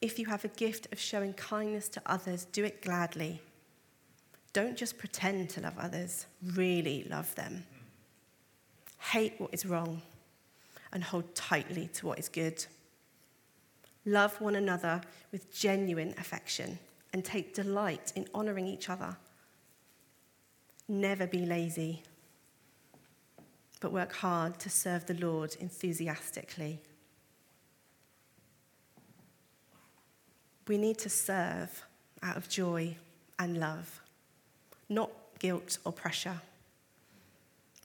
If 0.00 0.18
you 0.18 0.26
have 0.26 0.44
a 0.44 0.48
gift 0.48 0.88
of 0.92 0.98
showing 0.98 1.34
kindness 1.34 1.88
to 1.90 2.02
others, 2.06 2.46
do 2.46 2.64
it 2.64 2.82
gladly. 2.82 3.42
Don't 4.58 4.76
just 4.76 4.98
pretend 4.98 5.50
to 5.50 5.60
love 5.60 5.78
others, 5.78 6.26
really 6.42 7.06
love 7.08 7.32
them. 7.36 7.62
Hate 8.98 9.34
what 9.38 9.54
is 9.54 9.64
wrong 9.64 10.02
and 10.92 11.04
hold 11.04 11.32
tightly 11.36 11.86
to 11.94 12.08
what 12.08 12.18
is 12.18 12.28
good. 12.28 12.66
Love 14.04 14.40
one 14.40 14.56
another 14.56 15.00
with 15.30 15.54
genuine 15.54 16.12
affection 16.18 16.76
and 17.12 17.24
take 17.24 17.54
delight 17.54 18.12
in 18.16 18.26
honoring 18.34 18.66
each 18.66 18.90
other. 18.90 19.16
Never 20.88 21.28
be 21.28 21.46
lazy, 21.46 22.02
but 23.78 23.92
work 23.92 24.12
hard 24.12 24.58
to 24.58 24.68
serve 24.68 25.06
the 25.06 25.14
Lord 25.14 25.56
enthusiastically. 25.60 26.80
We 30.66 30.78
need 30.78 30.98
to 30.98 31.08
serve 31.08 31.84
out 32.24 32.36
of 32.36 32.48
joy 32.48 32.96
and 33.38 33.60
love, 33.60 34.00
not 34.88 35.10
guilt 35.38 35.78
or 35.84 35.92
pressure. 35.92 36.40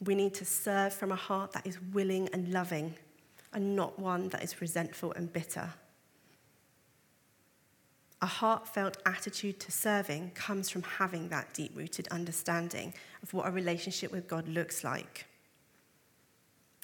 We 0.04 0.16
need 0.16 0.34
to 0.36 0.46
serve 0.46 0.94
from 0.94 1.12
a 1.12 1.16
heart 1.16 1.54
that 1.54 1.66
is 1.66 1.80
willing 1.94 2.30
and 2.34 2.52
loving, 2.52 2.96
and 3.54 3.76
not 3.76 4.00
one 4.00 4.30
that 4.30 4.44
is 4.44 4.60
resentful 4.60 5.14
and 5.14 5.32
bitter. 5.32 5.70
A 8.22 8.26
heartfelt 8.26 8.98
attitude 9.06 9.60
to 9.60 9.72
serving 9.72 10.32
comes 10.34 10.70
from 10.70 10.84
having 10.84 11.28
that 11.30 11.54
deep 11.54 11.72
rooted 11.76 12.08
understanding 12.08 12.94
of 13.22 13.34
what 13.34 13.48
a 13.48 13.52
relationship 13.52 14.12
with 14.12 14.28
God 14.28 14.48
looks 14.48 14.84
like. 14.84 15.26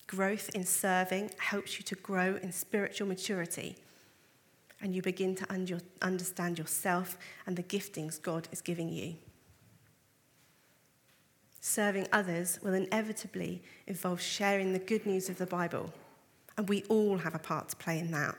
Growth 0.05 0.49
in 0.53 0.65
serving 0.65 1.31
helps 1.37 1.77
you 1.77 1.85
to 1.85 1.95
grow 1.95 2.37
in 2.41 2.51
spiritual 2.51 3.07
maturity, 3.07 3.77
and 4.81 4.93
you 4.93 5.01
begin 5.01 5.35
to 5.35 5.47
understand 6.01 6.57
yourself 6.57 7.17
and 7.45 7.55
the 7.55 7.63
giftings 7.63 8.21
God 8.21 8.47
is 8.51 8.61
giving 8.61 8.89
you. 8.89 9.15
Serving 11.61 12.07
others 12.13 12.59
will 12.63 12.73
inevitably 12.73 13.61
involve 13.87 14.21
sharing 14.21 14.71
the 14.73 14.79
good 14.79 15.05
news 15.05 15.29
of 15.29 15.37
the 15.37 15.45
Bible, 15.45 15.93
and 16.57 16.69
we 16.69 16.83
all 16.83 17.17
have 17.17 17.35
a 17.35 17.39
part 17.39 17.69
to 17.69 17.75
play 17.75 17.99
in 17.99 18.11
that. 18.11 18.35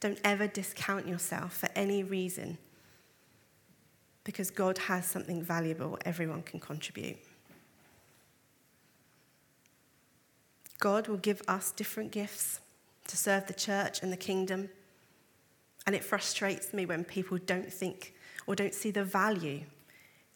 Don't 0.00 0.18
ever 0.24 0.46
discount 0.46 1.06
yourself 1.06 1.56
for 1.56 1.68
any 1.74 2.02
reason 2.02 2.58
because 4.24 4.50
God 4.50 4.78
has 4.78 5.06
something 5.06 5.42
valuable 5.42 5.98
everyone 6.04 6.42
can 6.42 6.60
contribute. 6.60 7.18
God 10.78 11.06
will 11.06 11.16
give 11.16 11.42
us 11.46 11.70
different 11.70 12.10
gifts 12.10 12.60
to 13.06 13.16
serve 13.16 13.46
the 13.46 13.54
church 13.54 14.02
and 14.02 14.12
the 14.12 14.16
kingdom. 14.16 14.68
And 15.86 15.94
it 15.94 16.04
frustrates 16.04 16.72
me 16.72 16.86
when 16.86 17.04
people 17.04 17.38
don't 17.38 17.72
think 17.72 18.14
or 18.46 18.56
don't 18.56 18.74
see 18.74 18.90
the 18.90 19.04
value 19.04 19.60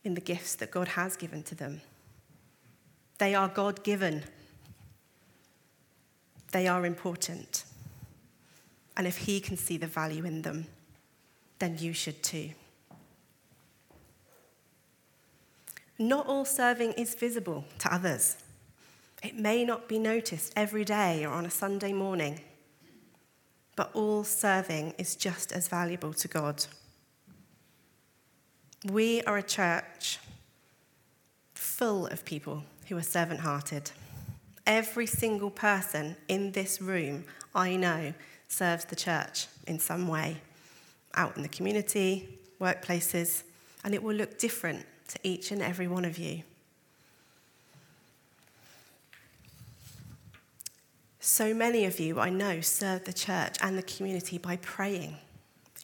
in 0.07 0.15
the 0.15 0.21
gifts 0.21 0.55
that 0.55 0.71
God 0.71 0.89
has 0.89 1.17
given 1.17 1.43
to 1.43 1.55
them. 1.55 1.81
They 3.19 3.35
are 3.35 3.49
God 3.49 3.83
given, 3.83 4.23
they 6.53 6.69
are 6.69 6.87
important. 6.87 7.65
And 8.97 9.07
if 9.07 9.19
He 9.19 9.41
can 9.41 9.57
see 9.57 9.77
the 9.77 9.87
value 9.87 10.25
in 10.25 10.43
them, 10.43 10.69
then 11.59 11.77
you 11.79 11.93
should 11.93 12.23
too. 12.23 12.51
Not 15.99 16.27
all 16.27 16.45
serving 16.45 16.93
is 16.93 17.15
visible 17.15 17.65
to 17.81 17.93
others. 17.93 18.37
It 19.23 19.35
may 19.35 19.65
not 19.65 19.89
be 19.89 19.99
noticed 19.99 20.53
every 20.55 20.85
day 20.85 21.25
or 21.25 21.33
on 21.33 21.47
a 21.47 21.51
Sunday 21.51 21.93
morning, 21.93 22.41
but 23.75 23.91
all 23.95 24.25
serving 24.25 24.95
is 24.99 25.17
just 25.17 25.53
as 25.53 25.69
valuable 25.69 26.13
to 26.13 26.29
God. 26.29 26.65
We 28.85 29.23
are 29.23 29.39
a 29.39 29.43
church 29.43 30.19
full 31.55 32.07
of 32.07 32.25
people 32.25 32.65
who 32.89 32.97
are 32.97 33.03
servant 33.03 33.41
hearted. 33.41 33.91
Every 34.67 35.07
single 35.07 35.51
person 35.51 36.17
in 36.29 36.53
this 36.53 36.81
room 36.81 37.25
I 37.55 37.77
know 37.77 38.15
serves 38.49 38.85
the 38.85 38.97
church 38.97 39.47
in 39.67 39.79
some 39.79 40.09
way, 40.09 40.37
out 41.15 41.37
in 41.37 41.43
the 41.43 41.49
community, 41.49 42.29
workplaces, 42.61 43.43
and 43.85 43.95
it 43.95 44.03
will 44.03 44.15
look 44.15 44.39
different 44.39 44.85
to 45.09 45.19
each 45.23 45.51
and 45.51 45.63
every 45.63 45.89
one 45.89 46.05
of 46.05 46.19
you. 46.19 46.43
So 51.21 51.53
many 51.53 51.85
of 51.87 51.99
you 51.99 52.21
I 52.21 52.31
know 52.31 52.61
serve 52.61 53.05
the 53.05 53.13
church 53.13 53.57
and 53.61 53.77
the 53.77 53.83
community 53.83 54.39
by 54.39 54.57
praying 54.57 55.17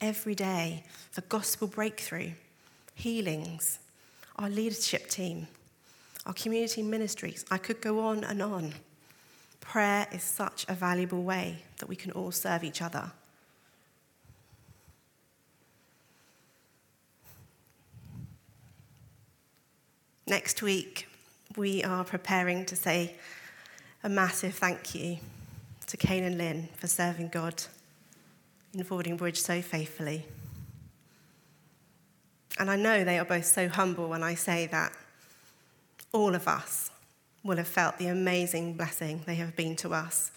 every 0.01 0.35
day 0.35 0.85
for 1.11 1.21
gospel 1.23 1.67
breakthrough, 1.67 2.31
healings, 2.95 3.79
our 4.37 4.49
leadership 4.49 5.09
team, 5.09 5.47
our 6.27 6.33
community 6.33 6.83
ministries. 6.83 7.45
I 7.51 7.59
could 7.59 7.81
go 7.81 8.01
on 8.01 8.25
and 8.25 8.43
on. 8.43 8.75
Prayer 9.61 10.07
is 10.13 10.23
such 10.23 10.67
a 10.69 10.75
valuable 10.75 11.23
way 11.23 11.59
that 11.79 11.89
we 11.89 11.97
can 11.97 12.13
all 12.13 12.33
serve 12.33 12.65
each 12.65 12.83
other. 12.83 13.11
Next 20.27 20.63
week, 20.63 21.09
we 21.57 21.83
are 21.83 22.05
preparing 22.05 22.65
to 22.67 22.77
say 22.77 23.17
a 24.03 24.09
massive 24.09 24.55
thank 24.55 24.95
you 24.95 25.19
to 25.87 25.97
Kane 25.97 26.25
and 26.25 26.39
Lynn 26.39 26.69
for 26.77 26.87
serving 26.87 27.29
God 27.29 27.63
in 28.73 28.85
Fordingbridge 28.85 29.37
so 29.37 29.61
faithfully. 29.61 30.25
And 32.59 32.71
I 32.71 32.77
know 32.77 33.05
they 33.05 33.19
are 33.19 33.25
both 33.25 33.47
so 33.47 33.69
humble 33.69 34.09
when 34.09 34.23
I 34.23 34.35
say 34.35 34.67
that 34.67 34.93
all 36.13 36.35
of 36.35 36.47
us 36.47 36.91
will 37.43 37.57
have 37.57 37.69
felt 37.69 37.99
the 37.99 38.07
amazing 38.07 38.75
blessing 38.75 39.23
they 39.27 39.35
have 39.37 39.57
been 39.57 39.75
to 39.77 39.93
us 39.93 40.31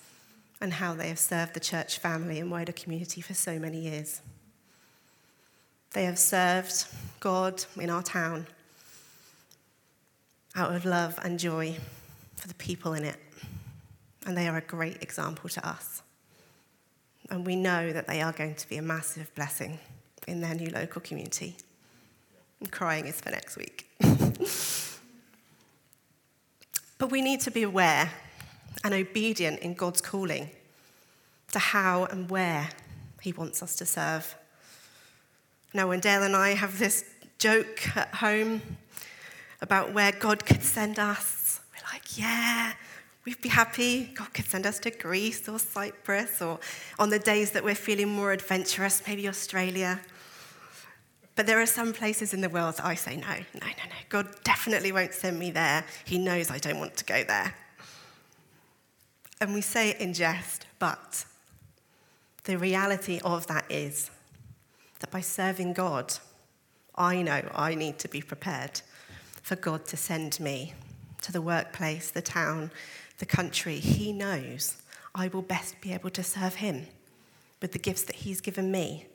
and 0.62 0.74
how 0.74 0.94
they 0.94 1.10
have 1.10 1.20
served 1.20 1.54
the 1.54 1.60
church 1.60 2.00
family 2.00 2.40
and 2.40 2.50
wider 2.50 2.72
community 2.72 3.22
for 3.22 3.34
so 3.34 3.60
many 3.60 3.80
years. 3.80 4.22
They 5.94 6.06
have 6.06 6.20
served 6.20 6.88
God 7.20 7.64
in 7.80 7.90
our 7.90 8.04
town 8.04 8.48
out 10.56 10.74
of 10.74 10.86
love 10.86 11.20
and 11.24 11.38
joy 11.38 11.76
for 12.36 12.48
the 12.48 12.54
people 12.56 12.94
in 12.94 13.04
it. 13.04 13.18
And 14.26 14.36
they 14.36 14.48
are 14.48 14.58
a 14.58 14.62
great 14.62 15.04
example 15.04 15.50
to 15.52 15.68
us. 15.68 16.02
And 17.30 17.46
we 17.46 17.56
know 17.56 17.92
that 17.92 18.08
they 18.08 18.22
are 18.22 18.32
going 18.32 18.56
to 18.56 18.70
be 18.70 18.78
a 18.78 18.82
massive 18.82 19.34
blessing 19.36 19.80
in 20.28 20.42
their 20.42 20.56
new 20.56 20.70
local 20.70 21.02
community. 21.02 21.56
Crying 22.72 23.06
is 23.06 23.20
for 23.22 23.30
next 23.30 23.58
week. 23.58 23.90
but 26.98 27.12
we 27.12 27.22
need 27.22 27.42
to 27.42 27.52
be 27.52 27.64
aware 27.64 28.12
and 28.84 28.94
obedient 28.94 29.60
in 29.60 29.74
God's 29.74 30.02
calling 30.02 30.50
to 31.52 31.60
how 31.60 32.06
and 32.06 32.30
where 32.30 32.70
He 33.22 33.32
wants 33.32 33.62
us 33.62 33.76
to 33.78 33.86
serve. 33.86 34.36
Now, 35.74 35.90
when 35.90 36.00
Dale 36.00 36.24
and 36.24 36.36
I 36.36 36.50
have 36.56 36.80
this 36.80 37.04
joke 37.38 37.96
at 37.96 38.14
home 38.16 38.62
about 39.62 39.94
where 39.94 40.12
God 40.12 40.46
could 40.46 40.64
send 40.64 41.00
us. 41.00 41.60
We're 41.74 41.94
like, 41.94 42.18
yeah, 42.18 42.74
we'd 43.26 43.42
be 43.42 43.50
happy. 43.50 44.12
God 44.14 44.34
could 44.34 44.46
send 44.46 44.66
us 44.66 44.80
to 44.80 44.92
Greece 44.92 45.48
or 45.48 45.60
Cyprus, 45.60 46.42
or 46.42 46.60
on 47.00 47.10
the 47.10 47.20
days 47.20 47.52
that 47.52 47.64
we're 47.64 47.76
feeling 47.76 48.10
more 48.10 48.32
adventurous, 48.32 49.04
maybe 49.08 49.28
Australia. 49.28 50.00
But 51.36 51.48
there 51.48 51.62
are 51.62 51.66
some 51.66 51.92
places 51.92 52.34
in 52.34 52.42
the 52.42 52.50
world 52.50 52.78
that 52.78 52.86
I 52.86 52.96
say, 52.96 53.18
no, 53.18 53.28
no, 53.28 53.60
no, 53.62 53.68
no. 53.68 53.96
God 54.10 54.28
definitely 54.44 54.92
won't 54.92 55.14
send 55.14 55.38
me 55.38 55.52
there. 55.52 55.84
He 56.06 56.18
knows 56.18 56.50
I 56.50 56.60
don't 56.60 56.80
want 56.80 56.96
to 56.98 57.06
go 57.06 57.24
there. 57.24 57.54
And 59.42 59.54
we 59.54 59.62
say 59.62 59.90
it 59.90 60.00
in 60.00 60.14
jest, 60.14 60.66
but 60.80 61.26
the 62.46 62.58
reality 62.58 63.20
of 63.24 63.48
that 63.48 63.66
is 63.70 64.12
that 65.00 65.12
by 65.12 65.20
serving 65.20 65.74
God, 65.74 66.14
I 66.96 67.22
know 67.22 67.42
I 67.54 67.76
need 67.76 68.00
to 68.00 68.08
be 68.08 68.22
prepared 68.22 68.82
for 69.42 69.58
God 69.58 69.86
to 69.88 69.98
send 69.98 70.40
me 70.40 70.74
to 71.22 71.34
the 71.34 71.42
workplace, 71.42 72.12
the 72.12 72.22
town, 72.22 72.72
the 73.18 73.26
country. 73.26 73.76
He 73.76 74.14
knows 74.14 74.78
I 75.14 75.28
will 75.28 75.42
best 75.42 75.82
be 75.82 75.94
able 75.94 76.12
to 76.12 76.24
serve 76.24 76.56
Him 76.56 76.88
with 77.62 77.74
the 77.74 77.80
gifts 77.80 78.04
that 78.04 78.18
He's 78.18 78.42
given 78.42 78.72
me. 78.72 79.06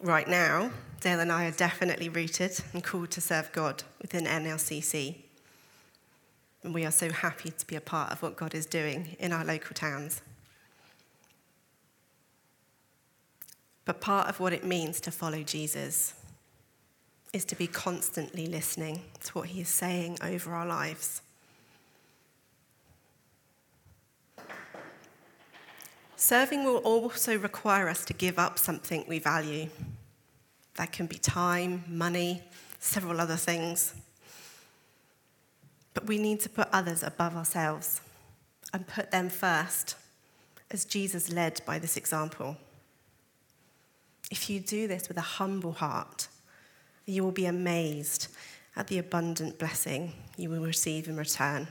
Right 0.00 0.28
now, 0.28 0.70
Dale 1.00 1.18
and 1.18 1.32
I 1.32 1.46
are 1.46 1.50
definitely 1.52 2.08
rooted 2.08 2.60
and 2.72 2.84
called 2.84 3.10
to 3.10 3.20
serve 3.20 3.50
God 3.50 3.82
within 4.00 4.26
NLCC. 4.26 5.16
And 6.62 6.72
we 6.72 6.84
are 6.84 6.92
so 6.92 7.10
happy 7.10 7.50
to 7.50 7.66
be 7.66 7.74
a 7.74 7.80
part 7.80 8.12
of 8.12 8.22
what 8.22 8.36
God 8.36 8.54
is 8.54 8.64
doing 8.64 9.16
in 9.18 9.32
our 9.32 9.44
local 9.44 9.74
towns. 9.74 10.22
But 13.84 14.00
part 14.00 14.28
of 14.28 14.38
what 14.38 14.52
it 14.52 14.64
means 14.64 15.00
to 15.00 15.10
follow 15.10 15.42
Jesus 15.42 16.14
is 17.32 17.44
to 17.46 17.56
be 17.56 17.66
constantly 17.66 18.46
listening 18.46 19.02
to 19.24 19.32
what 19.32 19.48
He 19.48 19.62
is 19.62 19.68
saying 19.68 20.18
over 20.22 20.52
our 20.52 20.66
lives. 20.66 21.22
Serving 26.20 26.64
will 26.64 26.78
also 26.78 27.38
require 27.38 27.88
us 27.88 28.04
to 28.04 28.12
give 28.12 28.40
up 28.40 28.58
something 28.58 29.04
we 29.06 29.20
value. 29.20 29.68
That 30.74 30.90
can 30.90 31.06
be 31.06 31.16
time, 31.16 31.84
money, 31.86 32.42
several 32.80 33.20
other 33.20 33.36
things. 33.36 33.94
But 35.94 36.06
we 36.06 36.18
need 36.18 36.40
to 36.40 36.48
put 36.48 36.66
others 36.72 37.04
above 37.04 37.36
ourselves 37.36 38.00
and 38.72 38.84
put 38.84 39.12
them 39.12 39.28
first, 39.28 39.94
as 40.72 40.84
Jesus 40.84 41.30
led 41.30 41.60
by 41.64 41.78
this 41.78 41.96
example. 41.96 42.56
If 44.28 44.50
you 44.50 44.58
do 44.58 44.88
this 44.88 45.06
with 45.06 45.18
a 45.18 45.32
humble 45.38 45.72
heart, 45.72 46.26
you 47.06 47.22
will 47.22 47.30
be 47.30 47.46
amazed 47.46 48.26
at 48.74 48.88
the 48.88 48.98
abundant 48.98 49.56
blessing 49.56 50.14
you 50.36 50.50
will 50.50 50.62
receive 50.62 51.06
in 51.06 51.16
return. 51.16 51.68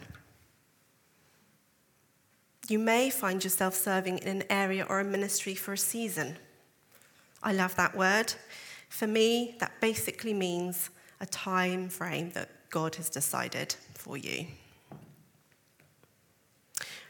You 2.67 2.80
may 2.80 3.10
find 3.10 3.41
yourself 3.43 3.75
serving 3.75 4.17
in 4.19 4.27
an 4.27 4.43
area 4.49 4.86
or 4.89 4.99
a 4.99 5.03
ministry 5.03 5.56
for 5.56 5.73
a 5.73 5.77
season. 5.77 6.38
I 7.41 7.53
love 7.53 7.75
that 7.75 7.95
word. 7.95 8.34
For 8.89 9.08
me, 9.08 9.56
that 9.60 9.80
basically 9.80 10.34
means 10.34 10.89
a 11.21 11.25
time 11.25 11.88
frame 11.88 12.32
that 12.32 12.49
God 12.69 12.95
has 12.95 13.10
decided 13.10 13.75
for 13.93 14.17
you. 14.17 14.47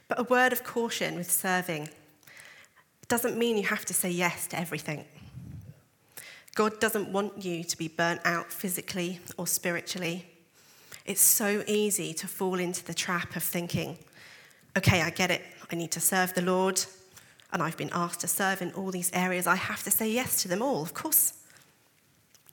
But 0.08 0.20
a 0.20 0.24
word 0.24 0.54
of 0.54 0.64
caution 0.64 1.16
with 1.16 1.32
serving 1.32 1.90
doesn't 3.08 3.38
mean 3.38 3.58
you 3.58 3.64
have 3.64 3.86
to 3.86 3.94
say 3.94 4.12
yes 4.12 4.48
to 4.48 4.60
everything. 4.60 5.06
God 6.56 6.80
doesn't 6.80 7.12
want 7.12 7.44
you 7.44 7.64
to 7.64 7.78
be 7.78 7.88
burnt 7.88 8.22
out 8.26 8.52
physically 8.52 9.20
or 9.38 9.48
spiritually. 9.48 10.26
It's 11.06 11.22
so 11.22 11.64
easy 11.68 12.14
to 12.16 12.28
fall 12.28 12.60
into 12.60 12.84
the 12.84 12.94
trap 12.94 13.36
of 13.36 13.44
thinking, 13.44 13.98
okay, 14.78 15.02
I 15.02 15.10
get 15.10 15.32
it. 15.32 15.42
I 15.72 15.76
need 15.76 15.92
to 15.92 16.00
serve 16.00 16.34
the 16.34 16.42
Lord, 16.42 16.80
and 17.52 17.62
I've 17.62 17.78
been 17.78 17.90
asked 17.92 18.22
to 18.22 18.28
serve 18.28 18.62
in 18.62 18.72
all 18.74 18.92
these 18.92 19.12
areas. 19.12 19.48
I 19.48 19.56
have 19.56 19.84
to 19.84 19.92
say 19.92 20.10
yes 20.10 20.42
to 20.44 20.48
them 20.48 20.62
all, 20.62 20.82
of 20.82 20.94
course. 20.94 21.34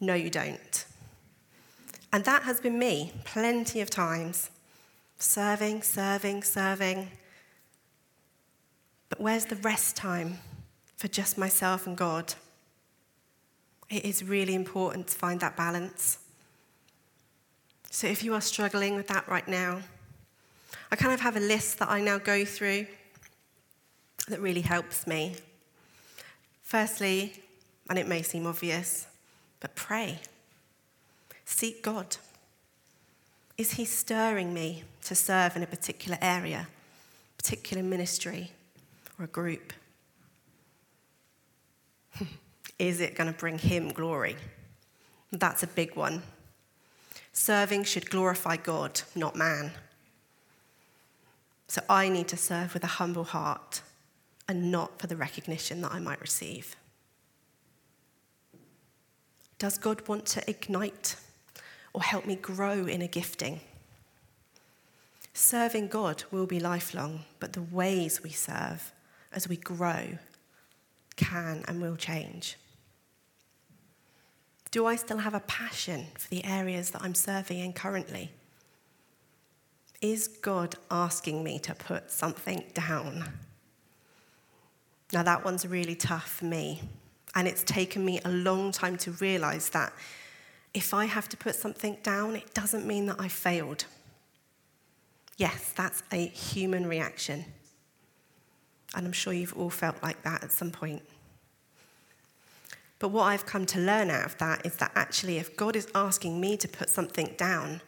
No, 0.00 0.14
you 0.14 0.30
don't. 0.30 0.84
And 2.12 2.24
that 2.24 2.42
has 2.42 2.60
been 2.60 2.78
me 2.78 3.12
plenty 3.24 3.80
of 3.80 3.90
times 3.90 4.50
serving, 5.18 5.82
serving, 5.82 6.42
serving. 6.42 7.10
But 9.08 9.20
where's 9.20 9.46
the 9.46 9.56
rest 9.56 9.96
time 9.96 10.38
for 10.96 11.08
just 11.08 11.38
myself 11.38 11.86
and 11.86 11.96
God? 11.96 12.34
It 13.90 14.04
is 14.04 14.24
really 14.24 14.54
important 14.54 15.08
to 15.08 15.16
find 15.16 15.40
that 15.40 15.56
balance. 15.56 16.18
So 17.90 18.06
if 18.06 18.24
you 18.24 18.34
are 18.34 18.40
struggling 18.40 18.96
with 18.96 19.08
that 19.08 19.28
right 19.28 19.46
now, 19.46 19.80
I 20.94 20.96
kind 20.96 21.12
of 21.12 21.18
have 21.22 21.36
a 21.36 21.40
list 21.40 21.80
that 21.80 21.90
I 21.90 22.00
now 22.00 22.18
go 22.18 22.44
through 22.44 22.86
that 24.28 24.40
really 24.40 24.60
helps 24.60 25.08
me. 25.08 25.34
Firstly, 26.62 27.32
and 27.90 27.98
it 27.98 28.06
may 28.06 28.22
seem 28.22 28.46
obvious, 28.46 29.08
but 29.58 29.74
pray. 29.74 30.20
Seek 31.44 31.82
God. 31.82 32.16
Is 33.58 33.72
He 33.72 33.84
stirring 33.84 34.54
me 34.54 34.84
to 35.06 35.16
serve 35.16 35.56
in 35.56 35.64
a 35.64 35.66
particular 35.66 36.16
area, 36.22 36.68
particular 37.38 37.82
ministry, 37.82 38.52
or 39.18 39.24
a 39.24 39.26
group? 39.26 39.72
Is 42.78 43.00
it 43.00 43.16
going 43.16 43.32
to 43.32 43.36
bring 43.36 43.58
Him 43.58 43.88
glory? 43.88 44.36
That's 45.32 45.64
a 45.64 45.66
big 45.66 45.96
one. 45.96 46.22
Serving 47.32 47.82
should 47.82 48.10
glorify 48.10 48.56
God, 48.56 49.00
not 49.16 49.34
man. 49.34 49.72
So 51.68 51.82
I 51.88 52.08
need 52.08 52.28
to 52.28 52.36
serve 52.36 52.74
with 52.74 52.84
a 52.84 52.98
humble 52.98 53.24
heart 53.24 53.82
and 54.48 54.70
not 54.70 54.98
for 54.98 55.06
the 55.06 55.16
recognition 55.16 55.80
that 55.80 55.92
I 55.92 55.98
might 55.98 56.20
receive. 56.20 56.76
Does 59.58 59.78
God 59.78 60.06
want 60.06 60.26
to 60.26 60.48
ignite 60.48 61.16
or 61.92 62.02
help 62.02 62.26
me 62.26 62.36
grow 62.36 62.86
in 62.86 63.00
a 63.00 63.06
gifting? 63.08 63.60
Serving 65.32 65.88
God 65.88 66.24
will 66.30 66.46
be 66.46 66.60
lifelong, 66.60 67.24
but 67.40 67.54
the 67.54 67.62
ways 67.62 68.22
we 68.22 68.30
serve 68.30 68.92
as 69.32 69.48
we 69.48 69.56
grow 69.56 70.18
can 71.16 71.64
and 71.66 71.80
will 71.80 71.96
change. 71.96 72.56
Do 74.70 74.86
I 74.86 74.96
still 74.96 75.18
have 75.18 75.34
a 75.34 75.40
passion 75.40 76.06
for 76.18 76.28
the 76.28 76.44
areas 76.44 76.90
that 76.90 77.02
I'm 77.02 77.14
serving 77.14 77.60
in 77.60 77.72
currently? 77.72 78.32
Is 80.04 80.28
God 80.28 80.74
asking 80.90 81.42
me 81.42 81.58
to 81.60 81.74
put 81.74 82.10
something 82.10 82.62
down? 82.74 83.24
Now, 85.14 85.22
that 85.22 85.46
one's 85.46 85.66
really 85.66 85.94
tough 85.94 86.28
for 86.28 86.44
me. 86.44 86.82
And 87.34 87.48
it's 87.48 87.62
taken 87.62 88.04
me 88.04 88.20
a 88.22 88.28
long 88.28 88.70
time 88.70 88.98
to 88.98 89.12
realize 89.12 89.70
that 89.70 89.94
if 90.74 90.92
I 90.92 91.06
have 91.06 91.30
to 91.30 91.38
put 91.38 91.54
something 91.54 91.96
down, 92.02 92.36
it 92.36 92.52
doesn't 92.52 92.86
mean 92.86 93.06
that 93.06 93.16
I 93.18 93.28
failed. 93.28 93.86
Yes, 95.38 95.72
that's 95.74 96.02
a 96.12 96.26
human 96.26 96.86
reaction. 96.86 97.46
And 98.94 99.06
I'm 99.06 99.12
sure 99.12 99.32
you've 99.32 99.56
all 99.56 99.70
felt 99.70 100.02
like 100.02 100.22
that 100.22 100.44
at 100.44 100.52
some 100.52 100.70
point. 100.70 101.00
But 102.98 103.08
what 103.08 103.22
I've 103.22 103.46
come 103.46 103.64
to 103.64 103.80
learn 103.80 104.10
out 104.10 104.26
of 104.26 104.36
that 104.36 104.66
is 104.66 104.76
that 104.76 104.92
actually, 104.94 105.38
if 105.38 105.56
God 105.56 105.74
is 105.76 105.88
asking 105.94 106.42
me 106.42 106.58
to 106.58 106.68
put 106.68 106.90
something 106.90 107.32
down, 107.38 107.80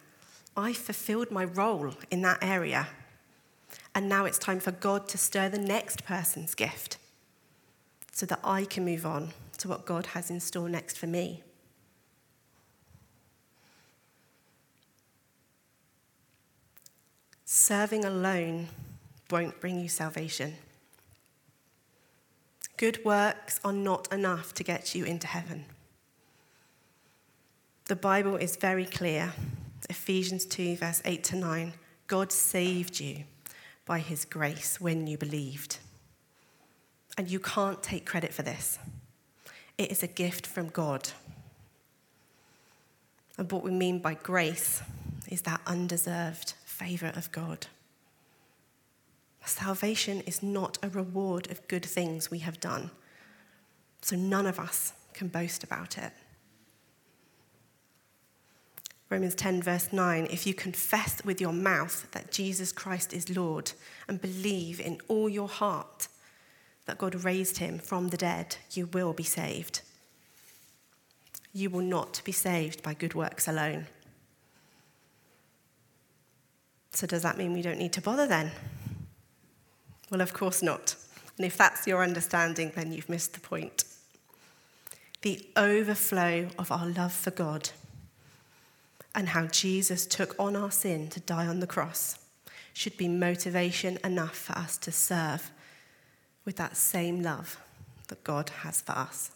I 0.57 0.73
fulfilled 0.73 1.31
my 1.31 1.45
role 1.45 1.95
in 2.11 2.23
that 2.23 2.39
area. 2.43 2.89
And 3.95 4.09
now 4.09 4.25
it's 4.25 4.39
time 4.39 4.61
for 4.61 4.73
God 4.73 5.09
to 5.09 5.19
stir 5.19 5.49
the 5.49 5.59
next 5.59 6.05
person's 6.05 6.55
gift 6.55 6.99
so 8.13 8.27
that 8.27 8.41
I 8.43 8.65
can 8.65 8.85
move 8.85 9.05
on 9.05 9.31
to 9.59 9.69
what 9.69 9.87
God 9.87 10.07
has 10.07 10.31
in 10.31 10.41
store 10.41 10.69
next 10.69 10.99
for 10.99 11.07
me. 11.07 11.43
Serving 17.45 18.05
alone 18.05 18.69
won't 19.31 19.61
bring 19.61 19.81
you 19.81 19.89
salvation. 19.89 20.55
Good 22.77 23.05
works 23.05 23.61
are 23.65 23.73
not 23.73 24.13
enough 24.13 24.53
to 24.55 24.65
get 24.65 24.95
you 24.95 25.05
into 25.05 25.27
heaven. 25.27 25.65
The 27.87 27.97
Bible 27.97 28.37
is 28.37 28.57
very 28.57 28.85
clear. 28.85 29.33
Ephesians 29.89 30.45
2, 30.47 30.77
verse 30.77 31.03
8 31.05 31.25
to 31.25 31.37
9. 31.37 31.73
God 32.07 32.33
saved 32.33 33.01
you 33.01 33.25
by 33.85 33.99
his 33.99 34.25
grace 34.25 34.81
when 34.81 35.07
you 35.07 35.17
believed. 35.17 35.79
And 37.19 37.31
you 37.31 37.41
can't 37.41 37.83
take 37.83 38.05
credit 38.05 38.35
for 38.35 38.43
this. 38.43 38.79
It 39.79 39.91
is 39.91 40.03
a 40.03 40.09
gift 40.09 40.47
from 40.47 40.69
God. 40.69 41.11
And 43.39 43.51
what 43.51 43.63
we 43.63 43.71
mean 43.71 43.99
by 43.99 44.15
grace 44.15 44.83
is 45.29 45.43
that 45.43 45.61
undeserved 45.67 46.55
favor 46.65 47.13
of 47.15 47.31
God. 47.33 47.67
Salvation 49.45 50.21
is 50.23 50.43
not 50.43 50.79
a 50.83 50.89
reward 50.89 51.51
of 51.51 51.67
good 51.69 51.85
things 51.85 52.31
we 52.31 52.41
have 52.41 52.59
done, 52.59 52.91
so 54.03 54.17
none 54.17 54.47
of 54.47 54.59
us 54.59 54.93
can 55.13 55.29
boast 55.29 55.63
about 55.63 55.97
it. 55.97 56.13
Romans 59.09 59.35
10, 59.37 59.63
verse 59.63 59.93
9 59.93 60.27
if 60.31 60.47
you 60.47 60.55
confess 60.55 61.25
with 61.25 61.41
your 61.41 61.53
mouth 61.53 62.11
that 62.11 62.33
Jesus 62.33 62.73
Christ 62.73 63.13
is 63.13 63.37
Lord 63.37 63.73
and 64.09 64.21
believe 64.21 64.81
in 64.81 64.99
all 65.09 65.29
your 65.29 65.49
heart 65.49 66.09
that 66.87 66.99
God 66.99 67.25
raised 67.25 67.59
him 67.59 67.79
from 67.79 68.09
the 68.09 68.17
dead, 68.17 68.57
you 68.73 68.87
will 68.87 69.13
be 69.13 69.25
saved. 69.25 69.81
You 71.53 71.71
will 71.71 71.83
not 71.83 72.21
be 72.25 72.33
saved 72.33 72.83
by 72.83 72.95
good 72.95 73.15
works 73.15 73.49
alone. 73.49 73.87
So, 76.93 77.07
does 77.07 77.23
that 77.23 77.37
mean 77.37 77.53
we 77.53 77.63
don't 77.63 77.79
need 77.79 77.93
to 77.95 78.01
bother 78.01 78.27
then? 78.27 78.53
Well, 80.11 80.21
of 80.21 80.33
course 80.33 80.63
not. 80.63 80.95
And 81.37 81.45
if 81.45 81.57
that's 81.57 81.87
your 81.87 82.03
understanding, 82.03 82.73
then 82.75 82.93
you've 82.93 83.09
missed 83.09 83.35
the 83.35 83.41
point. 83.41 83.85
The 85.23 85.45
overflow 85.57 86.49
of 86.59 86.71
our 86.71 86.87
love 86.87 87.13
for 87.13 87.31
God 87.31 87.71
and 89.17 89.31
how 89.31 89.47
Jesus 89.47 90.07
took 90.07 90.39
on 90.39 90.55
our 90.55 90.71
sin 90.71 91.09
to 91.09 91.21
die 91.21 91.47
on 91.47 91.61
the 91.61 91.67
cross 91.67 92.19
should 92.75 92.99
be 92.99 93.09
motivation 93.09 93.99
enough 94.05 94.37
for 94.37 94.53
us 94.53 94.77
to 94.77 94.93
serve 94.93 95.51
with 96.45 96.57
that 96.57 96.77
same 96.77 97.23
love 97.23 97.59
that 98.09 98.23
God 98.23 98.51
has 98.51 98.83
for 98.83 98.93
us. 98.93 99.31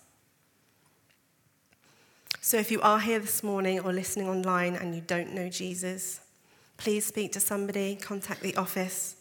So, 2.42 2.58
if 2.58 2.70
you 2.70 2.80
are 2.82 3.00
here 3.00 3.18
this 3.18 3.42
morning 3.42 3.80
or 3.80 3.92
listening 3.92 4.28
online 4.28 4.76
and 4.76 4.94
you 4.94 5.00
don't 5.00 5.34
know 5.34 5.48
Jesus, 5.48 6.20
please 6.76 7.06
speak 7.06 7.32
to 7.32 7.40
somebody, 7.40 7.96
contact 7.96 8.42
the 8.42 8.56
office. 8.56 9.16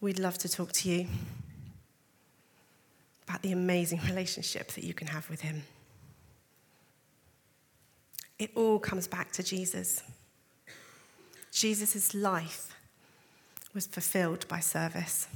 We'd 0.00 0.18
love 0.18 0.38
to 0.38 0.48
talk 0.48 0.72
to 0.72 0.90
you 0.90 1.06
about 3.28 3.42
the 3.42 3.52
amazing 3.52 4.00
relationship 4.08 4.72
that 4.72 4.84
you 4.84 4.94
can 4.94 5.06
have 5.06 5.30
with 5.30 5.40
Him. 5.40 5.62
It 8.38 8.50
all 8.54 8.78
comes 8.78 9.06
back 9.06 9.32
to 9.32 9.42
Jesus. 9.42 10.02
Jesus' 11.52 12.14
life 12.14 12.74
was 13.74 13.86
fulfilled 13.86 14.46
by 14.48 14.60
service. 14.60 15.28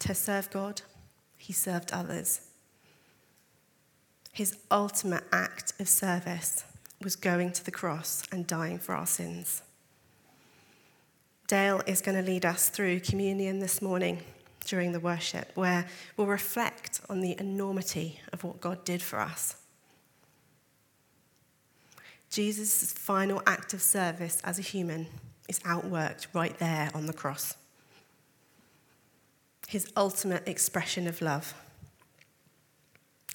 To 0.00 0.14
serve 0.14 0.50
God, 0.50 0.82
he 1.36 1.52
served 1.52 1.92
others. 1.92 2.42
His 4.32 4.56
ultimate 4.70 5.24
act 5.32 5.72
of 5.80 5.88
service 5.88 6.64
was 7.02 7.16
going 7.16 7.52
to 7.52 7.64
the 7.64 7.70
cross 7.70 8.22
and 8.30 8.46
dying 8.46 8.78
for 8.78 8.94
our 8.94 9.06
sins. 9.06 9.62
Dale 11.46 11.82
is 11.86 12.00
going 12.00 12.16
to 12.16 12.30
lead 12.30 12.44
us 12.44 12.68
through 12.68 13.00
communion 13.00 13.58
this 13.58 13.80
morning 13.80 14.22
during 14.64 14.92
the 14.92 15.00
worship, 15.00 15.50
where 15.54 15.86
we'll 16.16 16.26
reflect 16.26 17.00
on 17.08 17.20
the 17.20 17.36
enormity 17.40 18.20
of 18.32 18.44
what 18.44 18.60
God 18.60 18.84
did 18.84 19.00
for 19.00 19.18
us. 19.18 19.56
Jesus' 22.30 22.92
final 22.92 23.42
act 23.46 23.74
of 23.74 23.82
service 23.82 24.40
as 24.44 24.58
a 24.58 24.62
human 24.62 25.06
is 25.48 25.58
outworked 25.60 26.26
right 26.34 26.58
there 26.58 26.90
on 26.94 27.06
the 27.06 27.12
cross 27.12 27.56
his 29.68 29.86
ultimate 29.98 30.48
expression 30.48 31.06
of 31.06 31.20
love, 31.20 31.52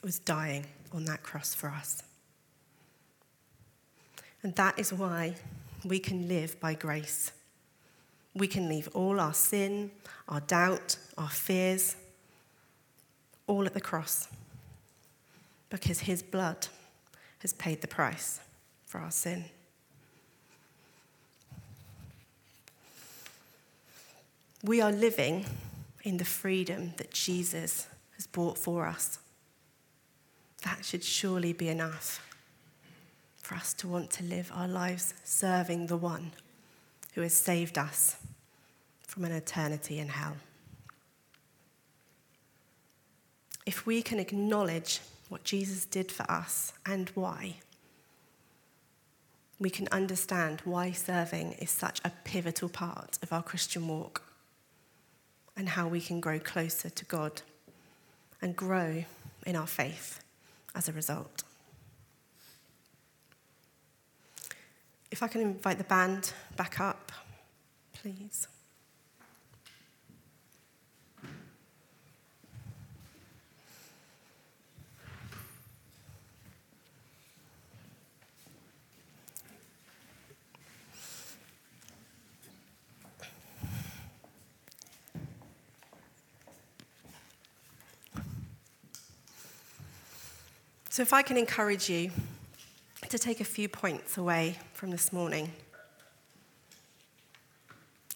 was 0.02 0.18
dying 0.18 0.66
on 0.92 1.06
that 1.06 1.22
cross 1.22 1.54
for 1.54 1.70
us. 1.70 2.02
And 4.42 4.56
that 4.56 4.80
is 4.80 4.92
why 4.92 5.36
we 5.86 6.00
can 6.00 6.28
live 6.28 6.60
by 6.60 6.74
grace. 6.74 7.32
We 8.34 8.48
can 8.48 8.68
leave 8.68 8.90
all 8.96 9.20
our 9.20 9.34
sin, 9.34 9.92
our 10.28 10.40
doubt, 10.40 10.98
our 11.20 11.30
fears, 11.30 11.96
all 13.46 13.68
at 13.68 13.76
the 13.76 13.82
cross 13.82 14.28
because 15.70 16.00
his 16.00 16.24
blood 16.24 16.68
has 17.40 17.54
paid 17.54 17.82
the 17.82 17.88
price 17.88 18.40
for 18.94 19.00
our 19.00 19.10
sin. 19.10 19.44
We 24.64 24.82
are 24.82 24.92
living 24.92 25.48
in 26.04 26.18
the 26.18 26.26
freedom 26.26 26.94
that 26.98 27.10
Jesus 27.10 27.88
has 28.16 28.28
bought 28.28 28.56
for 28.56 28.86
us. 28.86 29.18
That 30.62 30.86
should 30.86 31.04
surely 31.04 31.54
be 31.54 31.70
enough 31.70 32.24
for 33.42 33.56
us 33.56 33.74
to 33.80 33.88
want 33.88 34.12
to 34.12 34.24
live 34.26 34.52
our 34.54 34.68
lives 34.68 35.16
serving 35.24 35.88
the 35.88 35.98
one 35.98 36.32
who 37.16 37.22
has 37.22 37.34
saved 37.34 37.80
us 37.80 38.18
from 39.08 39.26
an 39.26 39.32
eternity 39.32 39.98
in 39.98 40.10
hell. 40.10 40.38
If 43.66 43.88
we 43.88 44.04
can 44.04 44.20
acknowledge 44.20 45.00
what 45.30 45.44
Jesus 45.44 45.84
did 45.84 46.12
for 46.12 46.30
us 46.30 46.74
and 46.86 47.10
why, 47.16 47.56
we 49.60 49.70
can 49.70 49.88
understand 49.92 50.62
why 50.66 50.92
serving 50.92 51.54
is 51.54 51.70
such 51.70 52.02
a 52.04 52.12
pivotal 52.24 52.70
part 52.70 53.18
of 53.22 53.32
our 53.32 53.44
Christian 53.44 53.88
walk. 53.88 54.24
and 55.56 55.70
how 55.70 55.88
we 55.88 56.02
can 56.02 56.20
grow 56.20 56.40
closer 56.40 56.90
to 56.90 57.06
God 57.06 57.42
and 58.42 58.56
grow 58.56 59.06
in 59.46 59.56
our 59.56 59.68
faith 59.68 60.20
as 60.76 60.90
a 60.90 60.92
result. 60.94 61.44
If 65.12 65.22
I 65.22 65.28
can 65.28 65.42
invite 65.42 65.78
the 65.78 65.84
band 65.84 66.34
back 66.58 66.80
up, 66.80 67.12
please. 67.94 68.48
So, 91.04 91.06
if 91.06 91.12
I 91.12 91.22
can 91.22 91.36
encourage 91.36 91.90
you 91.90 92.12
to 93.10 93.20
take 93.20 93.42
a 93.42 93.44
few 93.44 93.68
points 93.68 94.18
away 94.18 94.58
from 94.72 94.90
this 94.90 95.12
morning. 95.12 95.52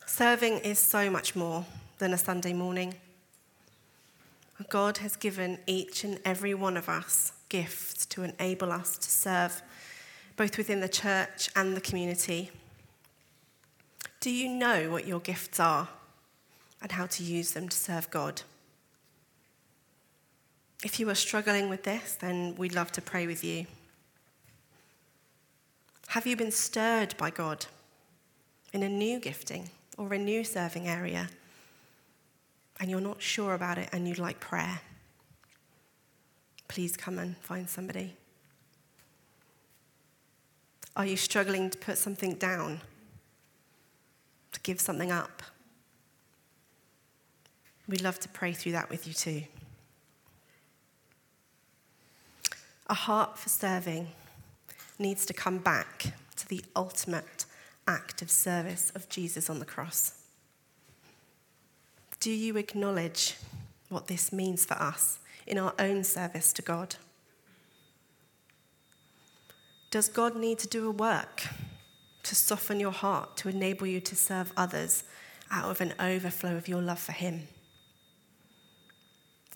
Serving 0.05 0.59
is 0.59 0.79
so 0.79 1.09
much 1.09 1.35
more 1.35 1.65
than 1.97 2.13
a 2.13 2.17
Sunday 2.17 2.53
morning. 2.53 2.93
God 4.69 4.99
has 4.99 5.17
given 5.17 5.59
each 5.67 6.05
and 6.05 6.17
every 6.23 6.53
one 6.53 6.77
of 6.77 6.87
us 6.87 7.33
gifts 7.49 8.05
to 8.05 8.23
enable 8.23 8.71
us 8.71 8.97
to 8.99 9.09
serve 9.09 9.61
both 10.37 10.57
within 10.57 10.79
the 10.79 10.87
church 10.87 11.49
and 11.57 11.75
the 11.75 11.81
community. 11.81 12.51
Do 14.21 14.31
you 14.31 14.47
know 14.47 14.89
what 14.91 15.05
your 15.05 15.19
gifts 15.19 15.59
are 15.59 15.89
and 16.81 16.93
how 16.93 17.07
to 17.07 17.21
use 17.21 17.51
them 17.51 17.67
to 17.67 17.75
serve 17.75 18.09
God? 18.09 18.43
If 20.83 20.99
you 20.99 21.09
are 21.09 21.15
struggling 21.15 21.69
with 21.69 21.83
this, 21.83 22.15
then 22.15 22.55
we'd 22.55 22.75
love 22.75 22.91
to 22.93 23.01
pray 23.01 23.25
with 23.25 23.43
you. 23.43 23.65
Have 26.07 26.27
you 26.27 26.35
been 26.35 26.51
stirred 26.51 27.15
by 27.17 27.31
God 27.31 27.65
in 28.73 28.83
a 28.83 28.89
new 28.89 29.19
gifting 29.19 29.69
or 29.97 30.13
a 30.13 30.17
new 30.17 30.43
serving 30.43 30.87
area 30.87 31.29
and 32.79 32.91
you're 32.91 33.01
not 33.01 33.21
sure 33.21 33.55
about 33.55 33.77
it 33.77 33.89
and 33.91 34.07
you'd 34.07 34.19
like 34.19 34.39
prayer? 34.39 34.81
Please 36.67 36.95
come 36.95 37.17
and 37.17 37.35
find 37.37 37.67
somebody. 37.69 38.15
Are 40.95 41.05
you 41.05 41.17
struggling 41.17 41.69
to 41.69 41.77
put 41.77 41.97
something 41.97 42.35
down, 42.35 42.81
to 44.51 44.59
give 44.61 44.79
something 44.79 45.11
up? 45.11 45.43
We'd 47.87 48.01
love 48.01 48.19
to 48.19 48.29
pray 48.29 48.53
through 48.53 48.73
that 48.73 48.89
with 48.89 49.07
you 49.07 49.13
too. 49.13 49.43
A 52.89 52.93
heart 52.93 53.37
for 53.37 53.49
serving 53.49 54.07
needs 54.97 55.25
to 55.25 55.33
come 55.33 55.57
back 55.57 56.13
to 56.37 56.47
the 56.47 56.63
ultimate 56.75 57.45
act 57.85 58.21
of 58.21 58.31
service 58.31 58.91
of 58.95 59.09
Jesus 59.09 59.49
on 59.49 59.59
the 59.59 59.65
cross. 59.65 60.21
Do 62.21 62.31
you 62.31 62.55
acknowledge 62.57 63.35
what 63.89 64.07
this 64.07 64.31
means 64.31 64.65
for 64.65 64.75
us 64.75 65.19
in 65.45 65.57
our 65.57 65.73
own 65.77 66.03
service 66.03 66.53
to 66.53 66.61
God? 66.61 66.95
Does 69.91 70.07
God 70.07 70.35
need 70.35 70.59
to 70.59 70.67
do 70.67 70.87
a 70.87 70.91
work 70.91 71.43
to 72.23 72.35
soften 72.35 72.79
your 72.79 72.91
heart 72.91 73.37
to 73.37 73.49
enable 73.49 73.87
you 73.87 73.99
to 74.01 74.15
serve 74.15 74.51
others 74.57 75.03
out 75.51 75.69
of 75.69 75.81
an 75.81 75.93
overflow 75.99 76.55
of 76.55 76.67
your 76.67 76.81
love 76.81 76.99
for 76.99 77.13
Him? 77.13 77.47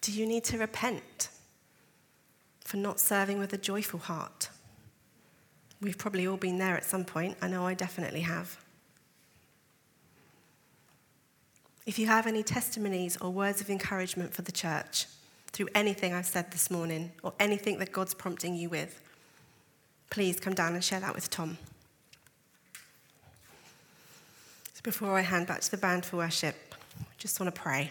Do 0.02 0.12
you 0.12 0.26
need 0.26 0.44
to 0.46 0.58
repent 0.58 1.30
for 2.64 2.78
not 2.78 3.00
serving 3.00 3.40
with 3.40 3.54
a 3.54 3.58
joyful 3.58 4.00
heart. 4.00 4.50
We've 5.82 5.98
probably 5.98 6.28
all 6.28 6.38
been 6.38 6.58
there 6.58 6.78
at 6.78 6.86
some 6.86 7.04
point. 7.04 7.38
I 7.42 7.48
know 7.48 7.66
I 7.66 7.74
definitely 7.74 8.22
have. 8.22 8.58
If 11.86 11.98
you 11.98 12.06
have 12.06 12.28
any 12.28 12.44
testimonies 12.44 13.18
or 13.18 13.32
words 13.32 13.60
of 13.60 13.70
encouragement 13.70 14.34
for 14.34 14.44
the 14.44 14.52
church 14.52 15.08
through 15.48 15.70
anything 15.74 16.14
I've 16.14 16.28
said 16.28 16.52
this 16.52 16.70
morning 16.70 17.12
or 17.24 17.34
anything 17.40 17.80
that 17.80 17.92
God's 17.92 18.14
prompting 18.14 18.56
you 18.56 18.70
with, 18.70 19.02
please 20.12 20.40
come 20.40 20.54
down 20.54 20.76
and 20.76 20.84
share 20.84 21.00
that 21.00 21.16
with 21.16 21.30
Tom. 21.32 21.58
So 24.74 24.82
before 24.84 25.18
I 25.18 25.22
hand 25.22 25.48
back 25.48 25.62
to 25.62 25.72
the 25.72 25.78
band 25.78 26.06
for 26.06 26.18
worship, 26.18 26.56
I 27.00 27.04
just 27.18 27.40
want 27.40 27.54
to 27.54 27.60
pray. 27.60 27.90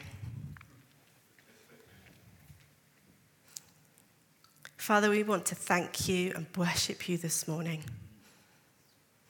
Father, 4.81 5.11
we 5.11 5.23
want 5.23 5.45
to 5.45 5.55
thank 5.55 6.09
you 6.09 6.33
and 6.35 6.47
worship 6.57 7.07
you 7.07 7.19
this 7.19 7.47
morning. 7.47 7.85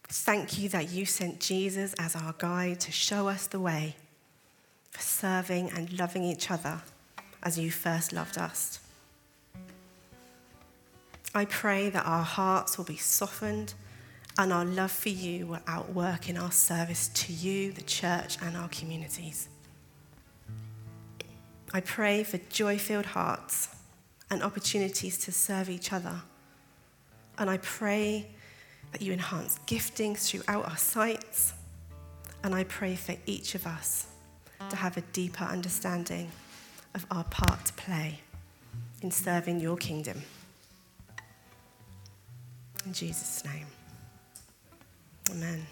Thank 0.05 0.57
you 0.61 0.69
that 0.69 0.91
you 0.91 1.05
sent 1.05 1.41
Jesus 1.41 1.93
as 1.99 2.15
our 2.15 2.37
guide 2.39 2.79
to 2.81 2.93
show 2.93 3.27
us 3.27 3.49
the 3.49 3.59
way 3.59 3.97
for 4.93 5.01
serving 5.01 5.73
and 5.73 5.99
loving 5.99 6.23
each 6.23 6.53
other 6.53 6.81
as 7.43 7.59
you 7.59 7.73
first 7.73 8.13
loved 8.13 8.39
us. 8.39 8.79
I 11.35 11.47
pray 11.47 11.91
that 11.91 12.07
our 12.07 12.23
hearts 12.23 12.79
will 12.79 12.85
be 12.85 12.97
softened 12.97 13.75
and 14.39 14.53
our 14.53 14.65
love 14.65 14.93
for 14.93 15.09
you 15.09 15.49
will 15.49 15.63
outwork 15.67 16.29
in 16.29 16.37
our 16.37 16.53
service 16.53 17.09
to 17.09 17.33
you, 17.33 17.73
the 17.73 17.83
church, 17.83 18.39
and 18.41 18.57
our 18.57 18.69
communities. 18.69 19.49
I 21.75 21.81
pray 21.81 22.23
for 22.23 22.39
joy 22.39 22.79
filled 22.79 23.07
hearts 23.07 23.69
and 24.31 24.43
opportunities 24.43 25.19
to 25.19 25.33
serve 25.33 25.69
each 25.69 25.93
other. 25.93 26.21
And 27.39 27.51
I 27.51 27.59
pray 27.59 28.27
that 28.93 29.03
you 29.03 29.13
enhance 29.13 29.59
gifting 29.67 30.15
throughout 30.15 30.69
our 30.69 30.77
sites. 30.77 31.53
And 32.43 32.55
I 32.55 32.65
pray 32.65 32.97
for 32.97 33.15
each 33.27 33.55
of 33.55 33.67
us 33.67 34.07
to 34.69 34.77
have 34.77 34.97
a 34.97 35.01
deeper 35.13 35.45
understanding 35.45 36.31
of 36.95 37.07
our 37.11 37.25
part 37.25 37.65
to 37.67 37.73
play 37.75 38.21
in 39.03 39.11
serving 39.11 39.61
your 39.61 39.77
kingdom. 39.77 40.23
In 42.87 42.93
Jesus' 42.93 43.45
name, 43.45 43.67
amen. 45.31 45.67